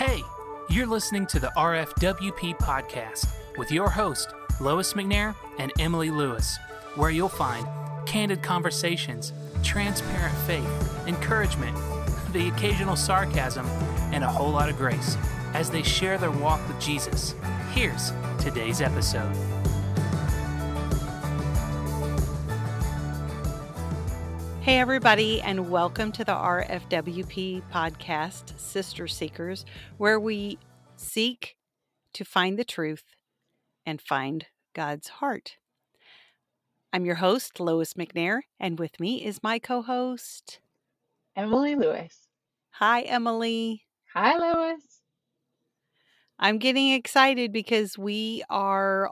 Hey, 0.00 0.24
you're 0.70 0.86
listening 0.86 1.26
to 1.26 1.38
the 1.38 1.52
RFWP 1.58 2.56
podcast 2.56 3.28
with 3.58 3.70
your 3.70 3.90
host, 3.90 4.32
Lois 4.58 4.94
McNair 4.94 5.34
and 5.58 5.70
Emily 5.78 6.08
Lewis, 6.08 6.56
where 6.94 7.10
you'll 7.10 7.28
find 7.28 7.66
candid 8.06 8.42
conversations, 8.42 9.34
transparent 9.62 10.34
faith, 10.46 11.06
encouragement, 11.06 11.76
the 12.32 12.48
occasional 12.48 12.96
sarcasm, 12.96 13.66
and 14.10 14.24
a 14.24 14.26
whole 14.26 14.50
lot 14.50 14.70
of 14.70 14.78
grace 14.78 15.18
as 15.52 15.68
they 15.68 15.82
share 15.82 16.16
their 16.16 16.30
walk 16.30 16.66
with 16.66 16.80
Jesus. 16.80 17.34
Here's 17.74 18.14
today's 18.38 18.80
episode. 18.80 19.36
Hey, 24.70 24.78
everybody, 24.78 25.42
and 25.42 25.68
welcome 25.68 26.12
to 26.12 26.24
the 26.24 26.30
RFWP 26.30 27.64
podcast, 27.72 28.56
Sister 28.56 29.08
Seekers, 29.08 29.66
where 29.98 30.20
we 30.20 30.60
seek 30.94 31.56
to 32.14 32.24
find 32.24 32.56
the 32.56 32.62
truth 32.62 33.02
and 33.84 34.00
find 34.00 34.46
God's 34.72 35.08
heart. 35.08 35.56
I'm 36.92 37.04
your 37.04 37.16
host, 37.16 37.58
Lois 37.58 37.94
McNair, 37.94 38.42
and 38.60 38.78
with 38.78 39.00
me 39.00 39.24
is 39.24 39.42
my 39.42 39.58
co 39.58 39.82
host, 39.82 40.60
Emily 41.34 41.74
Lewis. 41.74 42.28
Hi, 42.74 43.00
Emily. 43.00 43.86
Hi, 44.14 44.38
Lois. 44.38 45.00
I'm 46.38 46.58
getting 46.58 46.92
excited 46.92 47.52
because 47.52 47.98
we 47.98 48.44
are 48.48 49.10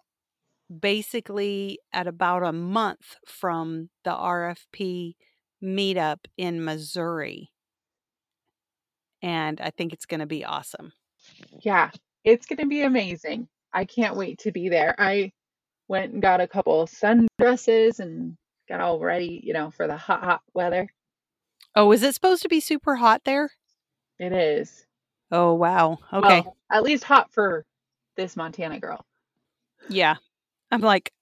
basically 0.71 1.81
at 1.93 2.07
about 2.07 2.45
a 2.45 2.53
month 2.53 3.17
from 3.27 3.89
the 4.05 4.13
RFP 4.13 5.17
meetup 5.63 6.19
in 6.37 6.65
Missouri. 6.65 7.51
And 9.23 9.61
I 9.61 9.71
think 9.71 9.93
it's 9.93 10.07
going 10.07 10.21
to 10.21 10.27
be 10.27 10.45
awesome. 10.45 10.93
Yeah, 11.61 11.91
it's 12.25 12.47
going 12.47 12.59
to 12.59 12.67
be 12.67 12.83
amazing. 12.83 13.49
I 13.73 13.85
can't 13.85 14.17
wait 14.17 14.39
to 14.41 14.53
be 14.53 14.69
there. 14.69 14.95
I 14.99 15.33
went 15.89 16.13
and 16.13 16.23
got 16.23 16.41
a 16.41 16.47
couple 16.47 16.87
sundresses 16.87 17.99
and 17.99 18.37
got 18.69 18.81
all 18.81 19.01
ready, 19.01 19.41
you 19.43 19.53
know, 19.53 19.71
for 19.71 19.87
the 19.87 19.97
hot, 19.97 20.23
hot 20.23 20.43
weather. 20.55 20.89
Oh, 21.75 21.91
is 21.93 22.03
it 22.03 22.15
supposed 22.15 22.43
to 22.43 22.49
be 22.49 22.61
super 22.61 22.97
hot 22.97 23.23
there? 23.25 23.51
It 24.19 24.33
is. 24.33 24.87
Oh, 25.31 25.55
wow. 25.55 25.99
Okay. 26.13 26.41
Well, 26.43 26.57
at 26.73 26.83
least 26.83 27.05
hot 27.05 27.33
for 27.33 27.65
this 28.17 28.37
Montana 28.37 28.79
girl. 28.79 29.05
Yeah. 29.89 30.17
I'm 30.71 30.81
like, 30.81 31.13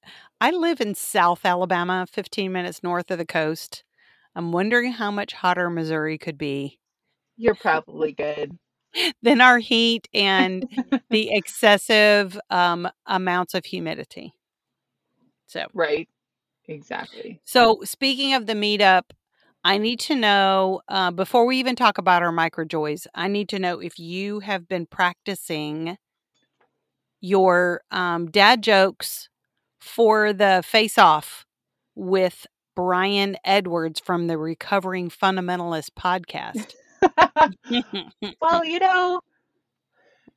I 0.41 0.51
live 0.51 0.81
in 0.81 0.95
South 0.95 1.45
Alabama, 1.45 2.07
15 2.11 2.53
minutes 2.53 2.83
north 2.83 3.11
of 3.11 3.19
the 3.19 3.27
coast. 3.27 3.85
I'm 4.37 4.53
wondering 4.53 4.93
how 4.93 5.11
much 5.11 5.33
hotter 5.33 5.71
Missouri 5.71 6.19
could 6.19 6.37
be 6.39 6.79
You're 7.39 7.55
probably 7.55 8.13
good. 8.13 8.57
than 9.23 9.41
our 9.41 9.59
heat 9.59 10.09
and 10.15 10.69
the 11.11 11.31
excessive 11.33 12.39
um, 12.51 12.89
amounts 13.07 13.55
of 13.55 13.65
humidity. 13.65 14.35
So, 15.47 15.67
Right. 15.73 16.09
Exactly. 16.69 17.41
so 17.45 17.81
speaking 17.85 18.35
of 18.35 18.47
the 18.47 18.55
meetup, 18.55 19.05
I 19.65 19.79
need 19.79 20.01
to 20.01 20.15
know 20.15 20.83
uh, 20.89 21.11
before 21.13 21.47
we 21.47 21.59
even 21.59 21.77
talk 21.77 21.97
about 21.99 22.23
our 22.23 22.33
micro 22.33 22.65
joys. 22.65 23.07
I 23.15 23.29
need 23.29 23.49
to 23.51 23.59
know 23.59 23.81
if 23.81 23.99
you 23.99 24.41
have 24.41 24.69
been 24.69 24.87
practicing 24.87 25.97
your 27.21 27.83
um, 27.91 28.31
dad 28.31 28.63
jokes 28.63 29.29
for 29.81 30.33
the 30.33 30.63
face 30.65 30.99
off 30.99 31.45
with 31.95 32.47
Brian 32.77 33.37
Edwards 33.45 33.99
from 33.99 34.29
the 34.29 34.39
Recovering 34.39 35.09
Fundamentalist 35.09 35.91
podcast. 35.99 36.75
well, 38.41 38.65
you 38.65 38.79
know, 38.79 39.21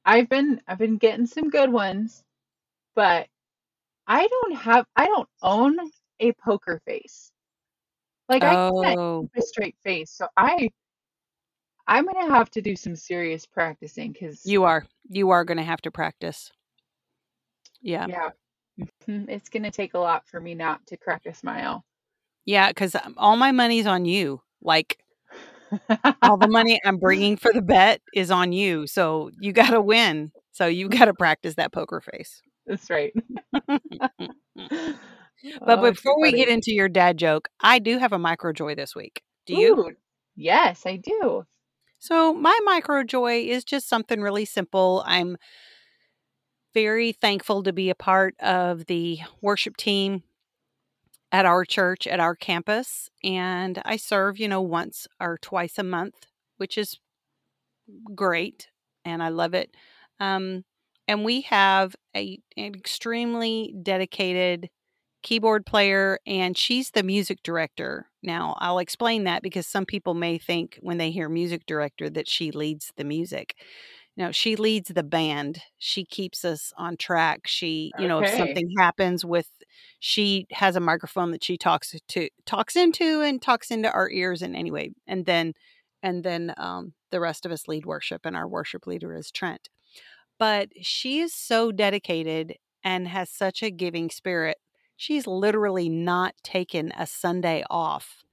I've 0.05 0.29
been 0.29 0.61
I've 0.67 0.79
been 0.79 0.97
getting 0.97 1.27
some 1.27 1.49
good 1.49 1.71
ones, 1.71 2.23
but 2.95 3.27
I 4.07 4.25
don't 4.25 4.55
have 4.55 4.85
I 4.95 5.05
don't 5.05 5.29
own 5.43 5.77
a 6.19 6.31
poker 6.33 6.81
face. 6.85 7.31
Like 8.27 8.43
I 8.43 8.53
can't 8.53 8.99
oh, 8.99 9.21
keep 9.33 9.43
a 9.43 9.45
straight 9.45 9.75
face. 9.83 10.11
So 10.11 10.27
I 10.35 10.71
I'm 11.87 12.05
gonna 12.05 12.33
have 12.33 12.49
to 12.51 12.61
do 12.61 12.75
some 12.75 12.95
serious 12.95 13.45
practicing 13.45 14.13
because 14.13 14.45
you 14.45 14.63
are. 14.63 14.85
You 15.09 15.31
are 15.31 15.43
going 15.43 15.57
to 15.57 15.63
have 15.63 15.81
to 15.81 15.91
practice. 15.91 16.51
Yeah. 17.81 18.05
yeah, 18.07 18.29
it's 19.07 19.49
gonna 19.49 19.71
take 19.71 19.95
a 19.95 19.99
lot 19.99 20.27
for 20.27 20.39
me 20.39 20.53
not 20.53 20.85
to 20.87 20.97
crack 20.97 21.25
a 21.25 21.33
smile. 21.33 21.83
Yeah. 22.45 22.69
Because 22.69 22.95
um, 22.95 23.13
all 23.17 23.37
my 23.37 23.51
money's 23.51 23.85
on 23.85 24.05
you. 24.05 24.41
Like, 24.61 24.97
all 26.21 26.37
the 26.37 26.47
money 26.47 26.79
I'm 26.83 26.97
bringing 26.97 27.37
for 27.37 27.53
the 27.53 27.61
bet 27.61 28.01
is 28.13 28.31
on 28.31 28.51
you. 28.51 28.87
So 28.87 29.31
you 29.39 29.51
got 29.51 29.71
to 29.71 29.81
win. 29.81 30.31
So 30.51 30.67
you 30.67 30.89
got 30.89 31.05
to 31.05 31.13
practice 31.13 31.55
that 31.55 31.71
poker 31.71 32.01
face. 32.01 32.41
That's 32.65 32.89
right. 32.89 33.13
but 33.51 33.81
Oh, 35.61 35.81
before 35.81 36.21
we 36.21 36.31
get 36.31 36.49
into 36.49 36.73
your 36.73 36.89
dad 36.89 37.17
joke, 37.17 37.49
I 37.61 37.79
do 37.79 37.97
have 37.97 38.13
a 38.13 38.19
micro 38.19 38.53
joy 38.53 38.75
this 38.75 38.95
week. 38.95 39.23
Do 39.45 39.55
you? 39.55 39.77
Ooh, 39.77 39.91
yes, 40.35 40.83
I 40.85 40.97
do. 40.97 41.45
So 41.97 42.33
my 42.33 42.57
micro 42.63 43.03
joy 43.03 43.41
is 43.41 43.63
just 43.63 43.89
something 43.89 44.21
really 44.21 44.45
simple. 44.45 45.03
I'm 45.05 45.37
very 46.73 47.13
thankful 47.13 47.63
to 47.63 47.73
be 47.73 47.89
a 47.89 47.95
part 47.95 48.35
of 48.39 48.85
the 48.85 49.19
worship 49.41 49.75
team 49.75 50.23
at 51.31 51.45
our 51.45 51.65
church 51.65 52.07
at 52.07 52.19
our 52.19 52.35
campus 52.35 53.09
and 53.23 53.81
I 53.85 53.97
serve, 53.97 54.39
you 54.39 54.47
know, 54.47 54.61
once 54.61 55.07
or 55.19 55.37
twice 55.39 55.77
a 55.77 55.83
month, 55.83 56.27
which 56.57 56.77
is 56.77 56.99
great 58.15 58.67
and 59.05 59.21
I 59.23 59.29
love 59.29 59.53
it. 59.53 59.75
Um 60.19 60.63
and 61.07 61.25
we 61.25 61.41
have 61.41 61.95
a 62.15 62.39
an 62.57 62.75
extremely 62.75 63.73
dedicated 63.81 64.69
keyboard 65.23 65.67
player 65.67 66.19
and 66.27 66.57
she's 66.57 66.91
the 66.91 67.03
music 67.03 67.39
director. 67.43 68.09
Now, 68.23 68.55
I'll 68.59 68.79
explain 68.79 69.25
that 69.25 69.43
because 69.43 69.67
some 69.67 69.85
people 69.85 70.15
may 70.15 70.39
think 70.39 70.79
when 70.81 70.97
they 70.97 71.11
hear 71.11 71.29
music 71.29 71.65
director 71.67 72.09
that 72.11 72.27
she 72.27 72.51
leads 72.51 72.91
the 72.97 73.05
music. 73.05 73.55
No, 74.19 74.33
she 74.33 74.57
leads 74.57 74.89
the 74.89 75.01
band. 75.01 75.61
She 75.77 76.03
keeps 76.03 76.43
us 76.43 76.73
on 76.77 76.97
track. 76.97 77.47
She, 77.47 77.93
you 77.97 78.05
know, 78.09 78.19
if 78.19 78.27
something 78.27 78.69
happens 78.77 79.23
with 79.23 79.47
she 80.01 80.45
has 80.51 80.75
a 80.75 80.81
microphone 80.81 81.31
that 81.31 81.41
she 81.41 81.57
talks 81.57 81.95
to 82.09 82.29
talks 82.45 82.75
into 82.75 83.21
and 83.21 83.41
talks 83.41 83.71
into 83.71 83.89
our 83.89 84.09
ears 84.11 84.41
and 84.41 84.57
anyway, 84.57 84.91
and 85.07 85.25
then 85.25 85.53
and 86.03 86.21
then 86.25 86.53
um 86.57 86.93
the 87.11 87.21
rest 87.21 87.45
of 87.45 87.53
us 87.53 87.69
lead 87.69 87.85
worship 87.85 88.25
and 88.25 88.35
our 88.35 88.47
worship 88.47 88.85
leader 88.85 89.13
is 89.13 89.31
Trent. 89.31 89.69
But 90.37 90.69
she 90.81 91.21
is 91.21 91.33
so 91.33 91.71
dedicated 91.71 92.55
and 92.83 93.07
has 93.07 93.29
such 93.29 93.63
a 93.63 93.71
giving 93.71 94.09
spirit. 94.09 94.57
She's 94.97 95.27
literally 95.27 95.87
not 95.87 96.35
taken 96.43 96.91
a 96.97 97.07
Sunday 97.07 97.63
off 97.69 98.23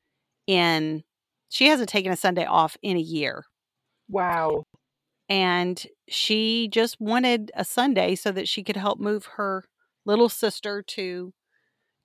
in 0.49 1.05
she 1.49 1.69
hasn't 1.69 1.91
taken 1.91 2.11
a 2.11 2.17
Sunday 2.17 2.45
off 2.45 2.77
in 2.83 2.97
a 2.97 3.01
year 3.01 3.45
Wow. 4.09 4.65
And 5.29 5.85
she 6.09 6.69
just 6.69 7.01
wanted 7.01 7.51
a 7.55 7.65
Sunday 7.65 8.15
so 8.15 8.33
that 8.33 8.49
she 8.49 8.63
could 8.63 8.77
help 8.77 9.01
move 9.01 9.27
her 9.37 9.65
little 10.05 10.29
sister 10.29 10.83
to 10.83 11.33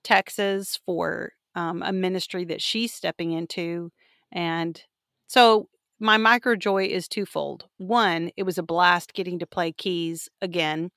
Texas 0.02 0.80
for 0.84 1.32
um, 1.54 1.82
a 1.82 1.92
ministry 1.92 2.44
that 2.46 2.62
she's 2.62 2.92
stepping 2.92 3.32
into. 3.32 3.92
And 4.32 4.80
so 5.28 5.68
my 6.00 6.16
micro 6.16 6.56
joy 6.56 6.86
is 6.86 7.06
twofold. 7.06 7.66
One, 7.78 8.30
it 8.36 8.42
was 8.42 8.58
a 8.58 8.62
blast 8.62 9.14
getting 9.14 9.38
to 9.38 9.46
play 9.46 9.72
keys 9.72 10.28
again 10.40 10.90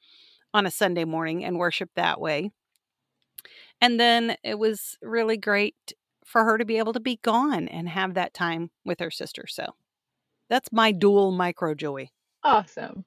on 0.53 0.65
a 0.65 0.71
Sunday 0.71 1.05
morning 1.05 1.45
and 1.45 1.59
worship 1.59 1.89
that 1.95 2.19
way. 2.19 2.51
And 3.81 3.99
then 3.99 4.37
it 4.43 4.57
was 4.57 4.97
really 5.01 5.37
great 5.37 5.93
for 6.25 6.43
her 6.43 6.57
to 6.57 6.65
be 6.65 6.77
able 6.77 6.93
to 6.93 6.99
be 6.99 7.19
gone 7.21 7.67
and 7.67 7.87
have 7.87 8.15
that 8.15 8.33
time 8.33 8.71
with 8.83 8.99
her 8.99 9.11
sister. 9.11 9.45
So 9.47 9.75
that's 10.49 10.69
my 10.71 10.91
dual 10.91 11.31
micro 11.31 11.75
joy. 11.75 12.09
Awesome. 12.45 13.03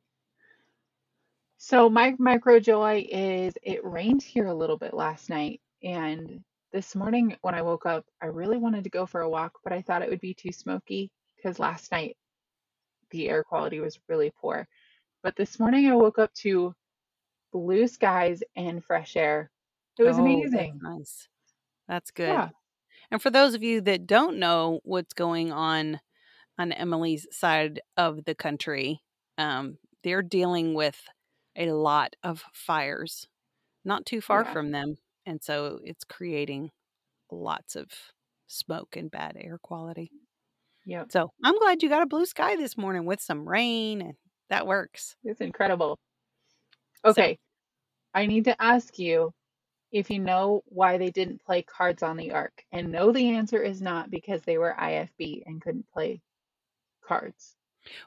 So 1.58 1.88
my 1.88 2.14
micro 2.18 2.60
joy 2.60 3.06
is 3.10 3.54
it 3.62 3.84
rained 3.84 4.22
here 4.22 4.46
a 4.46 4.54
little 4.54 4.76
bit 4.78 4.94
last 4.94 5.30
night 5.30 5.60
and 5.82 6.44
this 6.72 6.94
morning 6.94 7.36
when 7.42 7.54
I 7.54 7.62
woke 7.62 7.86
up, 7.86 8.04
I 8.20 8.26
really 8.26 8.58
wanted 8.58 8.84
to 8.84 8.90
go 8.90 9.06
for 9.06 9.20
a 9.22 9.28
walk, 9.28 9.58
but 9.64 9.72
I 9.72 9.80
thought 9.80 10.02
it 10.02 10.10
would 10.10 10.20
be 10.20 10.34
too 10.34 10.52
smoky 10.52 11.10
because 11.36 11.58
last 11.58 11.92
night 11.92 12.16
the 13.10 13.28
air 13.28 13.44
quality 13.44 13.80
was 13.80 13.98
really 14.08 14.32
poor. 14.40 14.66
But 15.22 15.36
this 15.36 15.58
morning 15.60 15.88
I 15.88 15.94
woke 15.96 16.18
up 16.18 16.34
to 16.34 16.74
blue 17.52 17.86
skies 17.88 18.42
and 18.56 18.84
fresh 18.84 19.16
air. 19.16 19.50
It 19.98 20.04
was 20.04 20.18
Oh, 20.18 20.22
that's 20.52 20.52
amazing. 20.52 20.80
nice. 20.82 21.28
That's 21.88 22.10
good. 22.10 22.30
Yeah. 22.32 22.50
And 23.10 23.22
for 23.22 23.30
those 23.30 23.54
of 23.54 23.62
you 23.62 23.80
that 23.82 24.06
don't 24.06 24.38
know 24.38 24.80
what's 24.84 25.14
going 25.14 25.52
on 25.52 26.00
on 26.58 26.72
Emily's 26.72 27.26
side 27.30 27.80
of 27.96 28.24
the 28.24 28.34
country, 28.34 29.02
um, 29.38 29.78
they're 30.04 30.22
dealing 30.22 30.74
with 30.74 31.00
a 31.56 31.70
lot 31.72 32.14
of 32.22 32.44
fires 32.52 33.26
not 33.84 34.04
too 34.06 34.20
far 34.20 34.42
Yeah. 34.44 34.52
from 34.52 34.70
them. 34.72 34.96
And 35.26 35.42
so 35.42 35.80
it's 35.84 36.04
creating 36.04 36.70
lots 37.30 37.76
of 37.76 37.88
smoke 38.48 38.96
and 38.96 39.10
bad 39.10 39.36
air 39.38 39.58
quality. 39.62 40.10
Yep. 40.86 41.12
So 41.12 41.32
I'm 41.44 41.58
glad 41.58 41.82
you 41.82 41.88
got 41.88 42.02
a 42.02 42.06
blue 42.06 42.26
sky 42.26 42.56
this 42.56 42.76
morning 42.78 43.04
with 43.06 43.20
some 43.20 43.48
rain 43.48 44.00
and 44.02 44.14
That 44.50 44.66
works. 44.66 45.16
It's 45.24 45.40
incredible. 45.42 45.98
So- 47.04 47.10
Okay. 47.10 47.38
I 48.14 48.26
need 48.26 48.44
to 48.46 48.62
ask 48.62 48.98
you 48.98 49.32
if 49.92 50.10
you 50.10 50.18
know 50.18 50.62
why 50.66 50.98
they 50.98 51.10
didn't 51.10 51.44
play 51.44 51.62
cards 51.62 52.02
on 52.02 52.16
the 52.16 52.32
ark. 52.32 52.64
And 52.72 52.90
no, 52.92 53.12
the 53.12 53.28
answer 53.34 53.62
is 53.62 53.82
not 53.82 54.10
because 54.10 54.42
they 54.42 54.58
were 54.58 54.74
IFB 54.78 55.42
and 55.46 55.60
couldn't 55.62 55.86
play 55.92 56.22
cards. 57.02 57.57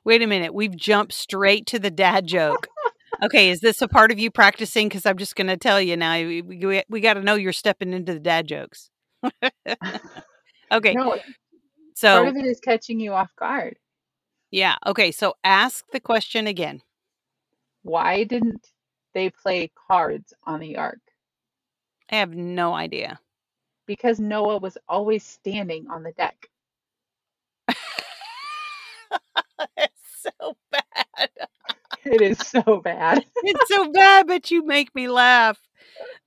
Wait 0.03 0.21
a 0.21 0.27
minute. 0.27 0.53
We've 0.53 0.75
jumped 0.75 1.13
straight 1.13 1.65
to 1.67 1.79
the 1.79 1.91
dad 1.91 2.27
joke. 2.27 2.67
Okay, 3.23 3.51
is 3.51 3.59
this 3.59 3.83
a 3.83 3.87
part 3.87 4.11
of 4.11 4.17
you 4.17 4.31
practicing? 4.31 4.87
Because 4.89 5.05
I'm 5.05 5.17
just 5.17 5.35
going 5.35 5.45
to 5.45 5.57
tell 5.57 5.79
you 5.79 5.95
now. 5.95 6.15
We, 6.15 6.41
we, 6.41 6.81
we 6.89 6.99
got 7.01 7.15
to 7.15 7.21
know 7.21 7.35
you're 7.35 7.53
stepping 7.53 7.93
into 7.93 8.13
the 8.13 8.19
dad 8.19 8.47
jokes. 8.47 8.89
okay, 10.71 10.93
No, 10.95 11.17
so 11.93 12.15
part 12.15 12.29
of 12.29 12.35
it 12.37 12.45
is 12.45 12.59
catching 12.59 12.99
you 12.99 13.13
off 13.13 13.29
guard. 13.35 13.77
yeah. 14.49 14.75
Okay, 14.87 15.11
so 15.11 15.35
ask 15.43 15.85
the 15.91 15.99
question 15.99 16.47
again. 16.47 16.81
Why 17.83 18.23
didn't 18.23 18.71
they 19.13 19.29
play 19.29 19.71
cards 19.87 20.33
on 20.45 20.59
the 20.59 20.77
ark? 20.77 21.01
I 22.09 22.15
have 22.15 22.33
no 22.33 22.73
idea. 22.73 23.19
Because 23.85 24.19
Noah 24.19 24.57
was 24.57 24.79
always 24.89 25.23
standing 25.23 25.85
on 25.91 26.01
the 26.01 26.13
deck. 26.13 26.47
it's 29.77 30.23
so 30.23 30.57
bad. 30.71 31.29
It 32.05 32.21
is 32.21 32.39
so 32.39 32.81
bad. 32.83 33.25
It's 33.43 33.69
so 33.69 33.91
bad, 33.91 34.27
but 34.27 34.51
you 34.51 34.65
make 34.65 34.93
me 34.95 35.07
laugh. 35.07 35.59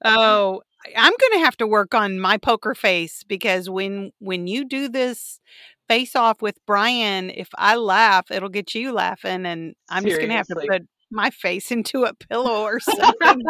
Oh, 0.05 0.63
I'm 0.97 1.13
going 1.19 1.33
to 1.33 1.45
have 1.45 1.57
to 1.59 1.67
work 1.67 1.95
on 1.95 2.21
my 2.21 2.37
poker 2.37 2.75
face 2.75 3.25
because 3.25 3.71
when 3.71 4.13
when 4.19 4.47
you 4.47 4.65
do 4.65 4.89
this 4.89 5.41
face 5.89 6.17
off 6.17 6.43
with 6.43 6.59
Brian, 6.67 7.31
if 7.31 7.49
I 7.57 7.77
laugh, 7.77 8.31
it'll 8.31 8.49
get 8.49 8.75
you 8.75 8.93
laughing, 8.93 9.47
and 9.47 9.75
I'm 9.89 10.05
just 10.05 10.19
going 10.19 10.31
to 10.31 10.37
have 10.37 10.47
to 10.49 10.67
put 10.69 10.83
my 11.11 11.31
face 11.31 11.71
into 11.77 12.05
a 12.05 12.15
pillow 12.15 12.63
or 12.63 12.81
something. 12.81 13.43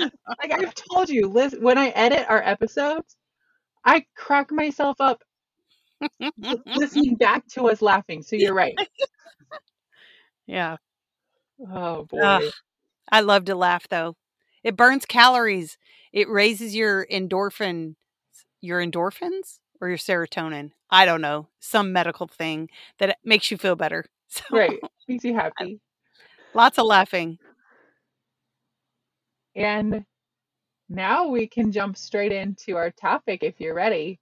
Like 0.00 0.52
I've 0.52 0.74
told 0.74 1.08
you, 1.08 1.28
Liz, 1.28 1.56
when 1.58 1.78
I 1.78 1.88
edit 1.88 2.26
our 2.28 2.42
episodes, 2.42 3.16
I 3.84 4.06
crack 4.16 4.50
myself 4.50 4.96
up 5.00 5.22
listening 6.76 7.16
back 7.16 7.46
to 7.48 7.68
us 7.68 7.80
laughing. 7.82 8.22
So 8.22 8.36
you're 8.36 8.54
right. 8.54 8.74
Yeah, 10.46 10.76
Oh 11.72 12.04
boy. 12.04 12.22
Ugh. 12.22 12.52
I 13.10 13.20
love 13.20 13.44
to 13.46 13.54
laugh 13.54 13.88
though. 13.88 14.16
It 14.62 14.76
burns 14.76 15.04
calories. 15.04 15.76
It 16.12 16.28
raises 16.28 16.74
your 16.74 17.06
endorphin, 17.06 17.96
your 18.60 18.80
endorphins 18.80 19.58
or 19.80 19.88
your 19.88 19.98
serotonin. 19.98 20.70
I 20.90 21.04
don't 21.06 21.20
know, 21.20 21.48
some 21.60 21.92
medical 21.92 22.26
thing 22.28 22.68
that 22.98 23.18
makes 23.24 23.50
you 23.50 23.56
feel 23.58 23.76
better. 23.76 24.04
So 24.28 24.42
Right. 24.50 24.80
Makes 25.06 25.24
you 25.24 25.34
happy. 25.34 25.80
lots 26.54 26.78
of 26.78 26.86
laughing. 26.86 27.38
And 29.54 30.04
now 30.88 31.28
we 31.28 31.46
can 31.46 31.70
jump 31.70 31.96
straight 31.96 32.32
into 32.32 32.76
our 32.76 32.90
topic 32.90 33.42
if 33.44 33.60
you're 33.60 33.74
ready. 33.74 34.18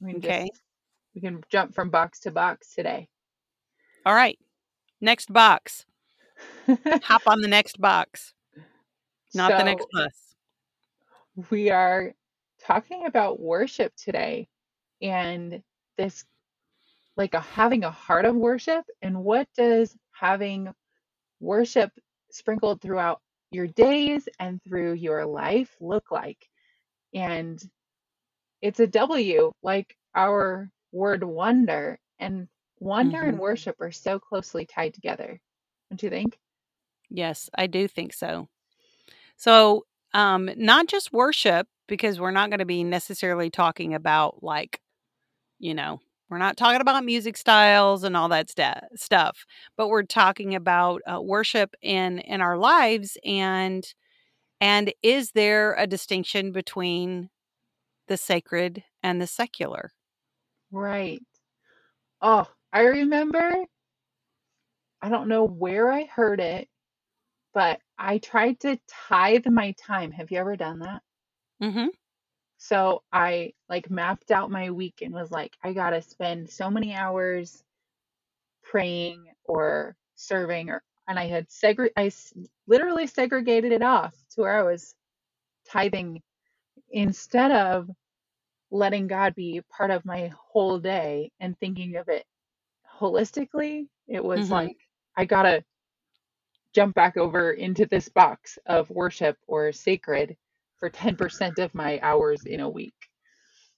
We 0.00 0.14
Okay. 0.14 0.48
just 0.48 0.62
we 1.14 1.20
can 1.20 1.42
jump 1.50 1.74
from 1.74 1.90
box 1.90 2.20
to 2.20 2.30
box 2.30 2.74
today. 2.74 3.08
All 4.06 4.14
right. 4.14 4.38
Next 5.00 5.32
box. 5.32 5.86
Hop 7.02 7.22
on 7.26 7.40
the 7.40 7.48
next 7.48 7.80
box, 7.80 8.34
not 9.34 9.56
the 9.56 9.62
next 9.64 9.86
So, 9.86 9.92
bus. 9.92 10.34
we 11.50 11.70
are 11.70 12.12
talking 12.60 13.06
about 13.06 13.40
worship 13.40 13.92
today 13.96 14.48
and 15.02 15.62
this 15.96 16.24
like 17.16 17.34
a 17.34 17.40
having 17.40 17.84
a 17.84 17.90
heart 17.90 18.24
of 18.24 18.34
worship 18.36 18.84
and 19.02 19.24
what 19.24 19.48
does 19.56 19.96
having 20.12 20.72
worship 21.40 21.90
sprinkled 22.30 22.80
throughout 22.80 23.20
your 23.50 23.66
days 23.68 24.28
and 24.40 24.62
through 24.62 24.92
your 24.94 25.24
life 25.26 25.76
look 25.80 26.10
like 26.10 26.48
and 27.14 27.62
it's 28.62 28.80
a 28.80 28.86
w 28.86 29.52
like 29.62 29.96
our 30.14 30.70
word 30.92 31.22
wonder 31.24 31.98
and 32.18 32.48
wonder 32.80 33.22
and 33.22 33.38
Mhm. 33.38 33.40
worship 33.40 33.76
are 33.80 33.92
so 33.92 34.18
closely 34.18 34.66
tied 34.66 34.94
together 34.94 35.40
don't 35.90 36.02
you 36.02 36.10
think 36.10 36.38
Yes, 37.10 37.48
I 37.56 37.66
do 37.66 37.86
think 37.88 38.12
so. 38.12 38.48
So, 39.36 39.86
um, 40.14 40.50
not 40.56 40.88
just 40.88 41.12
worship, 41.12 41.68
because 41.88 42.20
we're 42.20 42.32
not 42.32 42.50
going 42.50 42.60
to 42.60 42.66
be 42.66 42.84
necessarily 42.84 43.50
talking 43.50 43.94
about 43.94 44.42
like, 44.42 44.80
you 45.58 45.74
know, 45.74 46.00
we're 46.30 46.38
not 46.38 46.56
talking 46.56 46.80
about 46.80 47.04
music 47.04 47.36
styles 47.36 48.04
and 48.04 48.16
all 48.16 48.28
that 48.30 48.50
sta- 48.50 48.80
stuff, 48.96 49.46
but 49.76 49.88
we're 49.88 50.04
talking 50.04 50.54
about 50.54 51.02
uh, 51.06 51.20
worship 51.22 51.74
in 51.82 52.18
in 52.20 52.40
our 52.42 52.58
lives 52.58 53.18
and 53.24 53.94
and 54.60 54.92
is 55.02 55.32
there 55.32 55.74
a 55.74 55.86
distinction 55.86 56.52
between 56.52 57.30
the 58.08 58.16
sacred 58.18 58.84
and 59.02 59.20
the 59.22 59.26
secular? 59.28 59.90
right 60.70 61.22
oh 62.22 62.46
i 62.76 62.82
remember 62.82 63.52
i 65.02 65.08
don't 65.08 65.28
know 65.28 65.44
where 65.46 65.92
i 65.92 66.04
heard 66.04 66.40
it 66.40 66.68
but 67.54 67.80
I 67.98 68.18
tried 68.18 68.60
to 68.60 68.78
tithe 69.08 69.46
my 69.48 69.72
time. 69.72 70.12
Have 70.12 70.30
you 70.32 70.38
ever 70.38 70.56
done 70.56 70.80
that? 70.80 71.02
Mm-hmm. 71.62 71.88
So 72.58 73.02
I 73.12 73.54
like 73.68 73.90
mapped 73.90 74.30
out 74.30 74.50
my 74.50 74.70
week 74.70 75.02
and 75.02 75.14
was 75.14 75.30
like, 75.30 75.56
I 75.64 75.72
gotta 75.72 76.02
spend 76.02 76.50
so 76.50 76.70
many 76.70 76.94
hours 76.94 77.64
praying 78.64 79.26
or 79.44 79.96
serving 80.16 80.70
or 80.70 80.82
and 81.08 81.18
I 81.18 81.26
had 81.26 81.48
segre 81.48 81.90
I 81.96 82.06
s- 82.06 82.34
literally 82.66 83.06
segregated 83.06 83.72
it 83.72 83.82
off 83.82 84.14
to 84.32 84.42
where 84.42 84.58
I 84.58 84.64
was 84.64 84.94
tithing 85.70 86.22
instead 86.90 87.52
of 87.52 87.90
letting 88.70 89.08
God 89.08 89.34
be 89.34 89.62
part 89.76 89.90
of 89.92 90.04
my 90.06 90.32
whole 90.52 90.78
day 90.80 91.32
and 91.40 91.58
thinking 91.58 91.96
of 91.96 92.08
it 92.08 92.24
holistically. 92.98 93.88
It 94.08 94.24
was 94.24 94.50
Mhm. 94.50 94.50
like 94.50 94.76
I 95.16 95.24
gotta 95.26 95.64
jump 96.72 96.94
back 96.94 97.16
over 97.16 97.50
into 97.52 97.86
this 97.86 98.08
box 98.08 98.58
of 98.66 98.88
worship 98.90 99.36
or 99.48 99.72
sacred 99.72 100.36
for 100.78 100.88
10% 100.90 101.58
of 101.58 101.74
my 101.74 101.98
hours 102.02 102.44
in 102.46 102.60
a 102.60 102.68
week. 102.70 102.94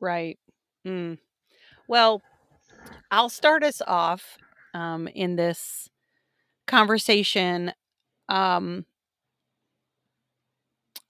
Right. 0.00 0.38
Mm. 0.86 1.18
Well, 1.88 2.22
I'll 3.10 3.30
start 3.30 3.64
us 3.64 3.82
off 3.86 4.38
um, 4.74 5.08
in 5.08 5.36
this 5.36 5.90
conversation. 6.66 7.72
Um, 8.28 8.86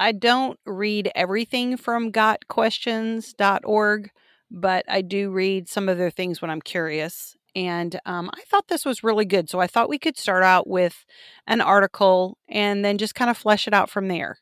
I 0.00 0.12
don't 0.12 0.58
read 0.66 1.10
everything 1.14 1.76
from 1.76 2.12
gotquestions.org, 2.12 4.10
but 4.50 4.84
I 4.88 5.02
do 5.02 5.30
read 5.30 5.68
some 5.68 5.88
of 5.88 5.98
their 5.98 6.10
things 6.10 6.42
when 6.42 6.50
I'm 6.50 6.62
curious. 6.62 7.37
And 7.58 7.98
um, 8.06 8.30
I 8.32 8.42
thought 8.42 8.68
this 8.68 8.84
was 8.84 9.02
really 9.02 9.24
good. 9.24 9.50
So 9.50 9.58
I 9.58 9.66
thought 9.66 9.88
we 9.88 9.98
could 9.98 10.16
start 10.16 10.44
out 10.44 10.68
with 10.68 11.04
an 11.48 11.60
article 11.60 12.38
and 12.48 12.84
then 12.84 12.98
just 12.98 13.16
kind 13.16 13.28
of 13.28 13.36
flesh 13.36 13.66
it 13.66 13.74
out 13.74 13.90
from 13.90 14.06
there. 14.06 14.38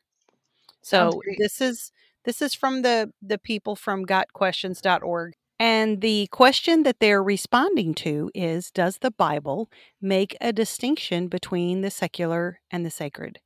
So 0.83 1.19
this 1.39 1.59
is 1.59 1.91
this 2.25 2.43
is 2.43 2.53
from 2.53 2.83
the 2.83 3.11
the 3.19 3.39
people 3.39 3.75
from 3.75 4.05
gotquestions.org. 4.05 5.33
And 5.59 6.01
the 6.01 6.27
question 6.31 6.83
that 6.83 6.99
they're 6.99 7.23
responding 7.23 7.95
to 7.95 8.29
is 8.35 8.69
Does 8.69 8.99
the 8.99 9.09
Bible 9.09 9.71
make 9.99 10.37
a 10.39 10.53
distinction 10.53 11.27
between 11.27 11.81
the 11.81 11.89
secular 11.89 12.59
and 12.69 12.85
the 12.85 12.91
sacred? 12.91 13.39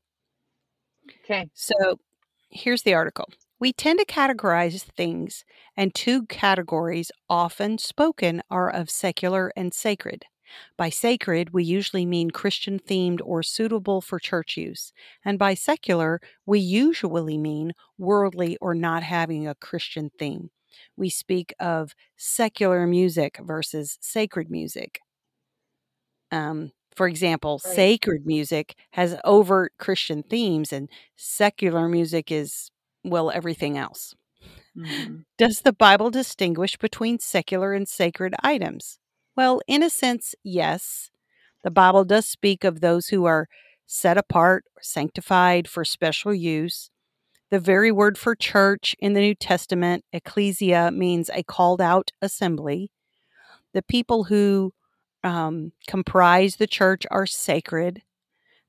Okay. 1.24 1.50
So 1.54 1.74
here's 2.50 2.84
the 2.84 2.94
article. 2.94 3.30
We 3.62 3.72
tend 3.74 4.00
to 4.00 4.06
categorize 4.06 4.84
things, 4.84 5.46
and 5.78 5.96
two 5.96 6.26
categories 6.26 7.12
often 7.30 7.78
spoken 7.78 8.42
are 8.52 8.70
of 8.70 8.90
secular 8.90 9.54
and 9.56 9.74
sacred. 9.74 10.26
By 10.78 10.90
sacred, 10.90 11.52
we 11.54 11.64
usually 11.64 12.06
mean 12.06 12.32
Christian 12.32 12.80
themed 12.80 13.22
or 13.24 13.42
suitable 13.44 14.02
for 14.02 14.20
church 14.20 14.58
use. 14.58 14.92
And 15.24 15.40
by 15.40 15.54
secular, 15.54 16.20
we 16.46 16.60
usually 16.60 17.38
mean 17.38 17.74
worldly 17.98 18.58
or 18.60 18.76
not 18.76 19.04
having 19.04 19.48
a 19.48 19.56
Christian 19.56 20.12
theme. 20.20 20.52
We 20.98 21.10
speak 21.10 21.54
of 21.60 21.96
secular 22.18 22.86
music 22.88 23.40
versus 23.42 23.98
sacred 24.02 24.52
music. 24.52 25.02
Um, 26.32 26.72
for 26.96 27.08
example, 27.08 27.60
Right. 27.64 27.74
sacred 27.74 28.26
music 28.26 28.76
has 28.92 29.18
overt 29.24 29.74
Christian 29.78 30.24
themes, 30.24 30.74
and 30.74 30.90
secular 31.16 31.88
music 31.88 32.32
is, 32.32 32.70
well, 33.04 33.32
everything 33.32 33.78
else. 33.78 34.16
Mhm. 34.78 35.26
Does 35.38 35.62
the 35.62 35.74
Bible 35.74 36.12
distinguish 36.12 36.78
between 36.78 37.20
secular 37.20 37.74
and 37.74 37.88
sacred 37.88 38.36
items? 38.44 39.00
Well, 39.36 39.62
in 39.68 39.84
a 39.84 39.90
sense, 39.90 40.36
yes. 40.44 41.12
The 41.64 41.72
Bible 41.72 42.06
does 42.06 42.28
speak 42.28 42.64
of 42.64 42.82
those 42.82 43.08
who 43.10 43.26
are 43.26 43.48
set 43.88 44.18
apart 44.18 44.66
or 44.78 44.84
sanctified 44.84 45.68
for 45.70 45.86
special 45.86 46.34
use. 46.34 46.90
The 47.52 47.60
very 47.60 47.92
word 47.92 48.18
for 48.18 48.36
church 48.36 48.96
in 49.00 49.14
the 49.14 49.22
New 49.22 49.36
Testament, 49.36 50.06
ecclesia, 50.14 50.92
means 50.92 51.30
a 51.34 51.44
called 51.44 51.82
out 51.82 52.12
assembly. 52.22 52.92
The 53.74 53.84
people 53.84 54.26
who 54.26 54.74
um, 55.24 55.74
comprise 55.88 56.58
the 56.58 56.68
church 56.68 57.06
are 57.12 57.26
sacred. 57.28 58.04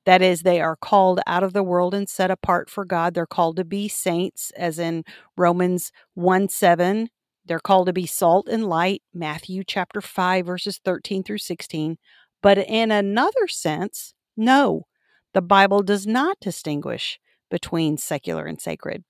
That 0.05 0.23
is, 0.23 0.43
they 0.43 0.61
are 0.61 0.77
called 0.77 1.21
out 1.27 1.43
of 1.45 1.53
the 1.53 1.63
world 1.63 1.95
and 1.95 2.09
set 2.09 2.31
apart 2.31 2.69
for 2.69 2.85
God. 2.85 3.15
They're 3.15 3.27
called 3.27 3.57
to 3.57 3.65
be 3.65 3.89
saints, 3.89 4.51
as 4.57 4.79
in 4.79 5.05
Romans 5.37 5.93
1 6.15 6.49
7. 6.49 7.09
They're 7.45 7.61
called 7.61 7.87
to 7.87 7.93
be 7.93 8.07
salt 8.07 8.49
and 8.49 8.67
light, 8.67 9.03
Matthew 9.13 9.65
chapter 9.65 10.01
5, 10.01 10.47
verses 10.47 10.81
13 10.85 11.23
through 11.23 11.39
16. 11.39 11.99
But 12.41 12.59
in 12.59 12.91
another 12.91 13.49
sense, 13.49 14.15
no, 14.37 14.87
the 15.35 15.43
Bible 15.43 15.83
does 15.83 16.07
not 16.07 16.39
distinguish 16.41 17.19
between 17.51 17.97
secular 17.97 18.47
and 18.47 18.61
sacred 18.61 19.05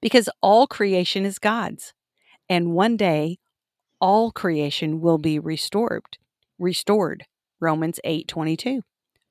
because 0.00 0.28
all 0.40 0.66
creation 0.66 1.24
is 1.24 1.38
God's. 1.38 1.92
And 2.48 2.72
one 2.72 2.96
day, 2.96 3.38
all 4.00 4.30
creation 4.30 5.00
will 5.00 5.18
be 5.18 5.38
restored. 5.38 6.18
Restored. 6.58 7.24
Romans 7.60 7.98
8 8.04 8.28
22. 8.28 8.82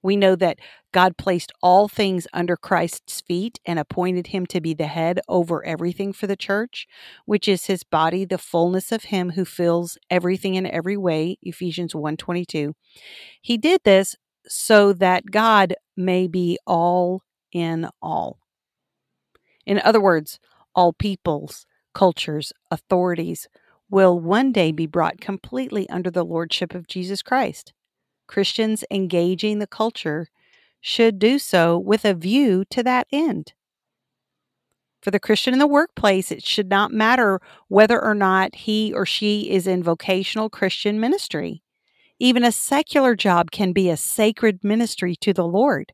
We 0.03 0.17
know 0.17 0.35
that 0.35 0.59
God 0.91 1.17
placed 1.17 1.51
all 1.63 1.87
things 1.87 2.27
under 2.33 2.57
Christ's 2.57 3.21
feet 3.21 3.59
and 3.65 3.79
appointed 3.79 4.27
him 4.27 4.45
to 4.47 4.61
be 4.61 4.73
the 4.73 4.87
head 4.87 5.21
over 5.29 5.65
everything 5.65 6.13
for 6.13 6.27
the 6.27 6.35
church, 6.35 6.85
which 7.25 7.47
is 7.47 7.65
his 7.65 7.83
body, 7.83 8.25
the 8.25 8.37
fullness 8.37 8.91
of 8.91 9.05
him 9.05 9.31
who 9.31 9.45
fills 9.45 9.97
everything 10.09 10.55
in 10.55 10.67
every 10.67 10.97
way, 10.97 11.37
Ephesians 11.41 11.95
1:22. 11.95 12.73
He 13.41 13.57
did 13.57 13.81
this 13.85 14.15
so 14.45 14.93
that 14.93 15.31
God 15.31 15.73
may 15.95 16.27
be 16.27 16.59
all 16.67 17.21
in 17.51 17.87
all. 18.01 18.39
In 19.65 19.79
other 19.79 20.01
words, 20.01 20.39
all 20.75 20.91
peoples, 20.91 21.65
cultures, 21.93 22.51
authorities 22.69 23.47
will 23.89 24.19
one 24.19 24.51
day 24.51 24.71
be 24.71 24.87
brought 24.87 25.21
completely 25.21 25.87
under 25.89 26.09
the 26.11 26.25
lordship 26.25 26.73
of 26.73 26.87
Jesus 26.87 27.21
Christ. 27.21 27.73
Christians 28.27 28.83
engaging 28.89 29.59
the 29.59 29.67
culture 29.67 30.29
should 30.81 31.17
do 31.17 31.39
so 31.39 31.77
with 31.77 32.03
a 32.03 32.13
view 32.13 32.65
to 32.69 32.83
that 32.83 33.07
end. 33.11 33.53
For 35.01 35.11
the 35.11 35.19
Christian 35.19 35.53
in 35.53 35.59
the 35.59 35.67
workplace, 35.67 36.31
it 36.31 36.45
should 36.45 36.69
not 36.69 36.91
matter 36.91 37.41
whether 37.67 38.01
or 38.01 38.13
not 38.13 38.55
he 38.55 38.93
or 38.93 39.05
she 39.05 39.49
is 39.49 39.67
in 39.67 39.83
vocational 39.83 40.49
Christian 40.49 40.99
ministry. 40.99 41.61
Even 42.19 42.43
a 42.43 42.51
secular 42.51 43.15
job 43.15 43.51
can 43.51 43.73
be 43.73 43.89
a 43.89 43.97
sacred 43.97 44.63
ministry 44.63 45.15
to 45.17 45.33
the 45.33 45.45
Lord. 45.45 45.91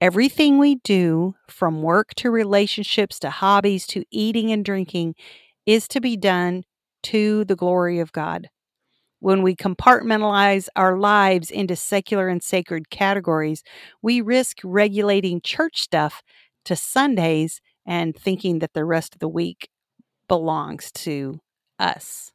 Everything 0.00 0.58
we 0.58 0.76
do, 0.76 1.34
from 1.48 1.82
work 1.82 2.14
to 2.16 2.30
relationships 2.30 3.18
to 3.20 3.30
hobbies 3.30 3.86
to 3.88 4.04
eating 4.10 4.52
and 4.52 4.64
drinking, 4.64 5.14
is 5.66 5.86
to 5.88 6.00
be 6.00 6.16
done 6.16 6.64
to 7.04 7.44
the 7.44 7.56
glory 7.56 7.98
of 7.98 8.12
God 8.12 8.48
when 9.20 9.42
we 9.42 9.56
compartmentalize 9.56 10.68
our 10.76 10.96
lives 10.98 11.50
into 11.50 11.76
secular 11.76 12.28
and 12.28 12.42
sacred 12.42 12.90
categories, 12.90 13.62
we 14.02 14.20
risk 14.20 14.58
regulating 14.64 15.40
church 15.40 15.80
stuff 15.82 16.22
to 16.64 16.76
Sundays 16.76 17.60
and 17.86 18.16
thinking 18.16 18.58
that 18.60 18.74
the 18.74 18.84
rest 18.84 19.14
of 19.14 19.20
the 19.20 19.28
week 19.28 19.68
belongs 20.28 20.92
to 20.92 21.40
us. 21.78 22.32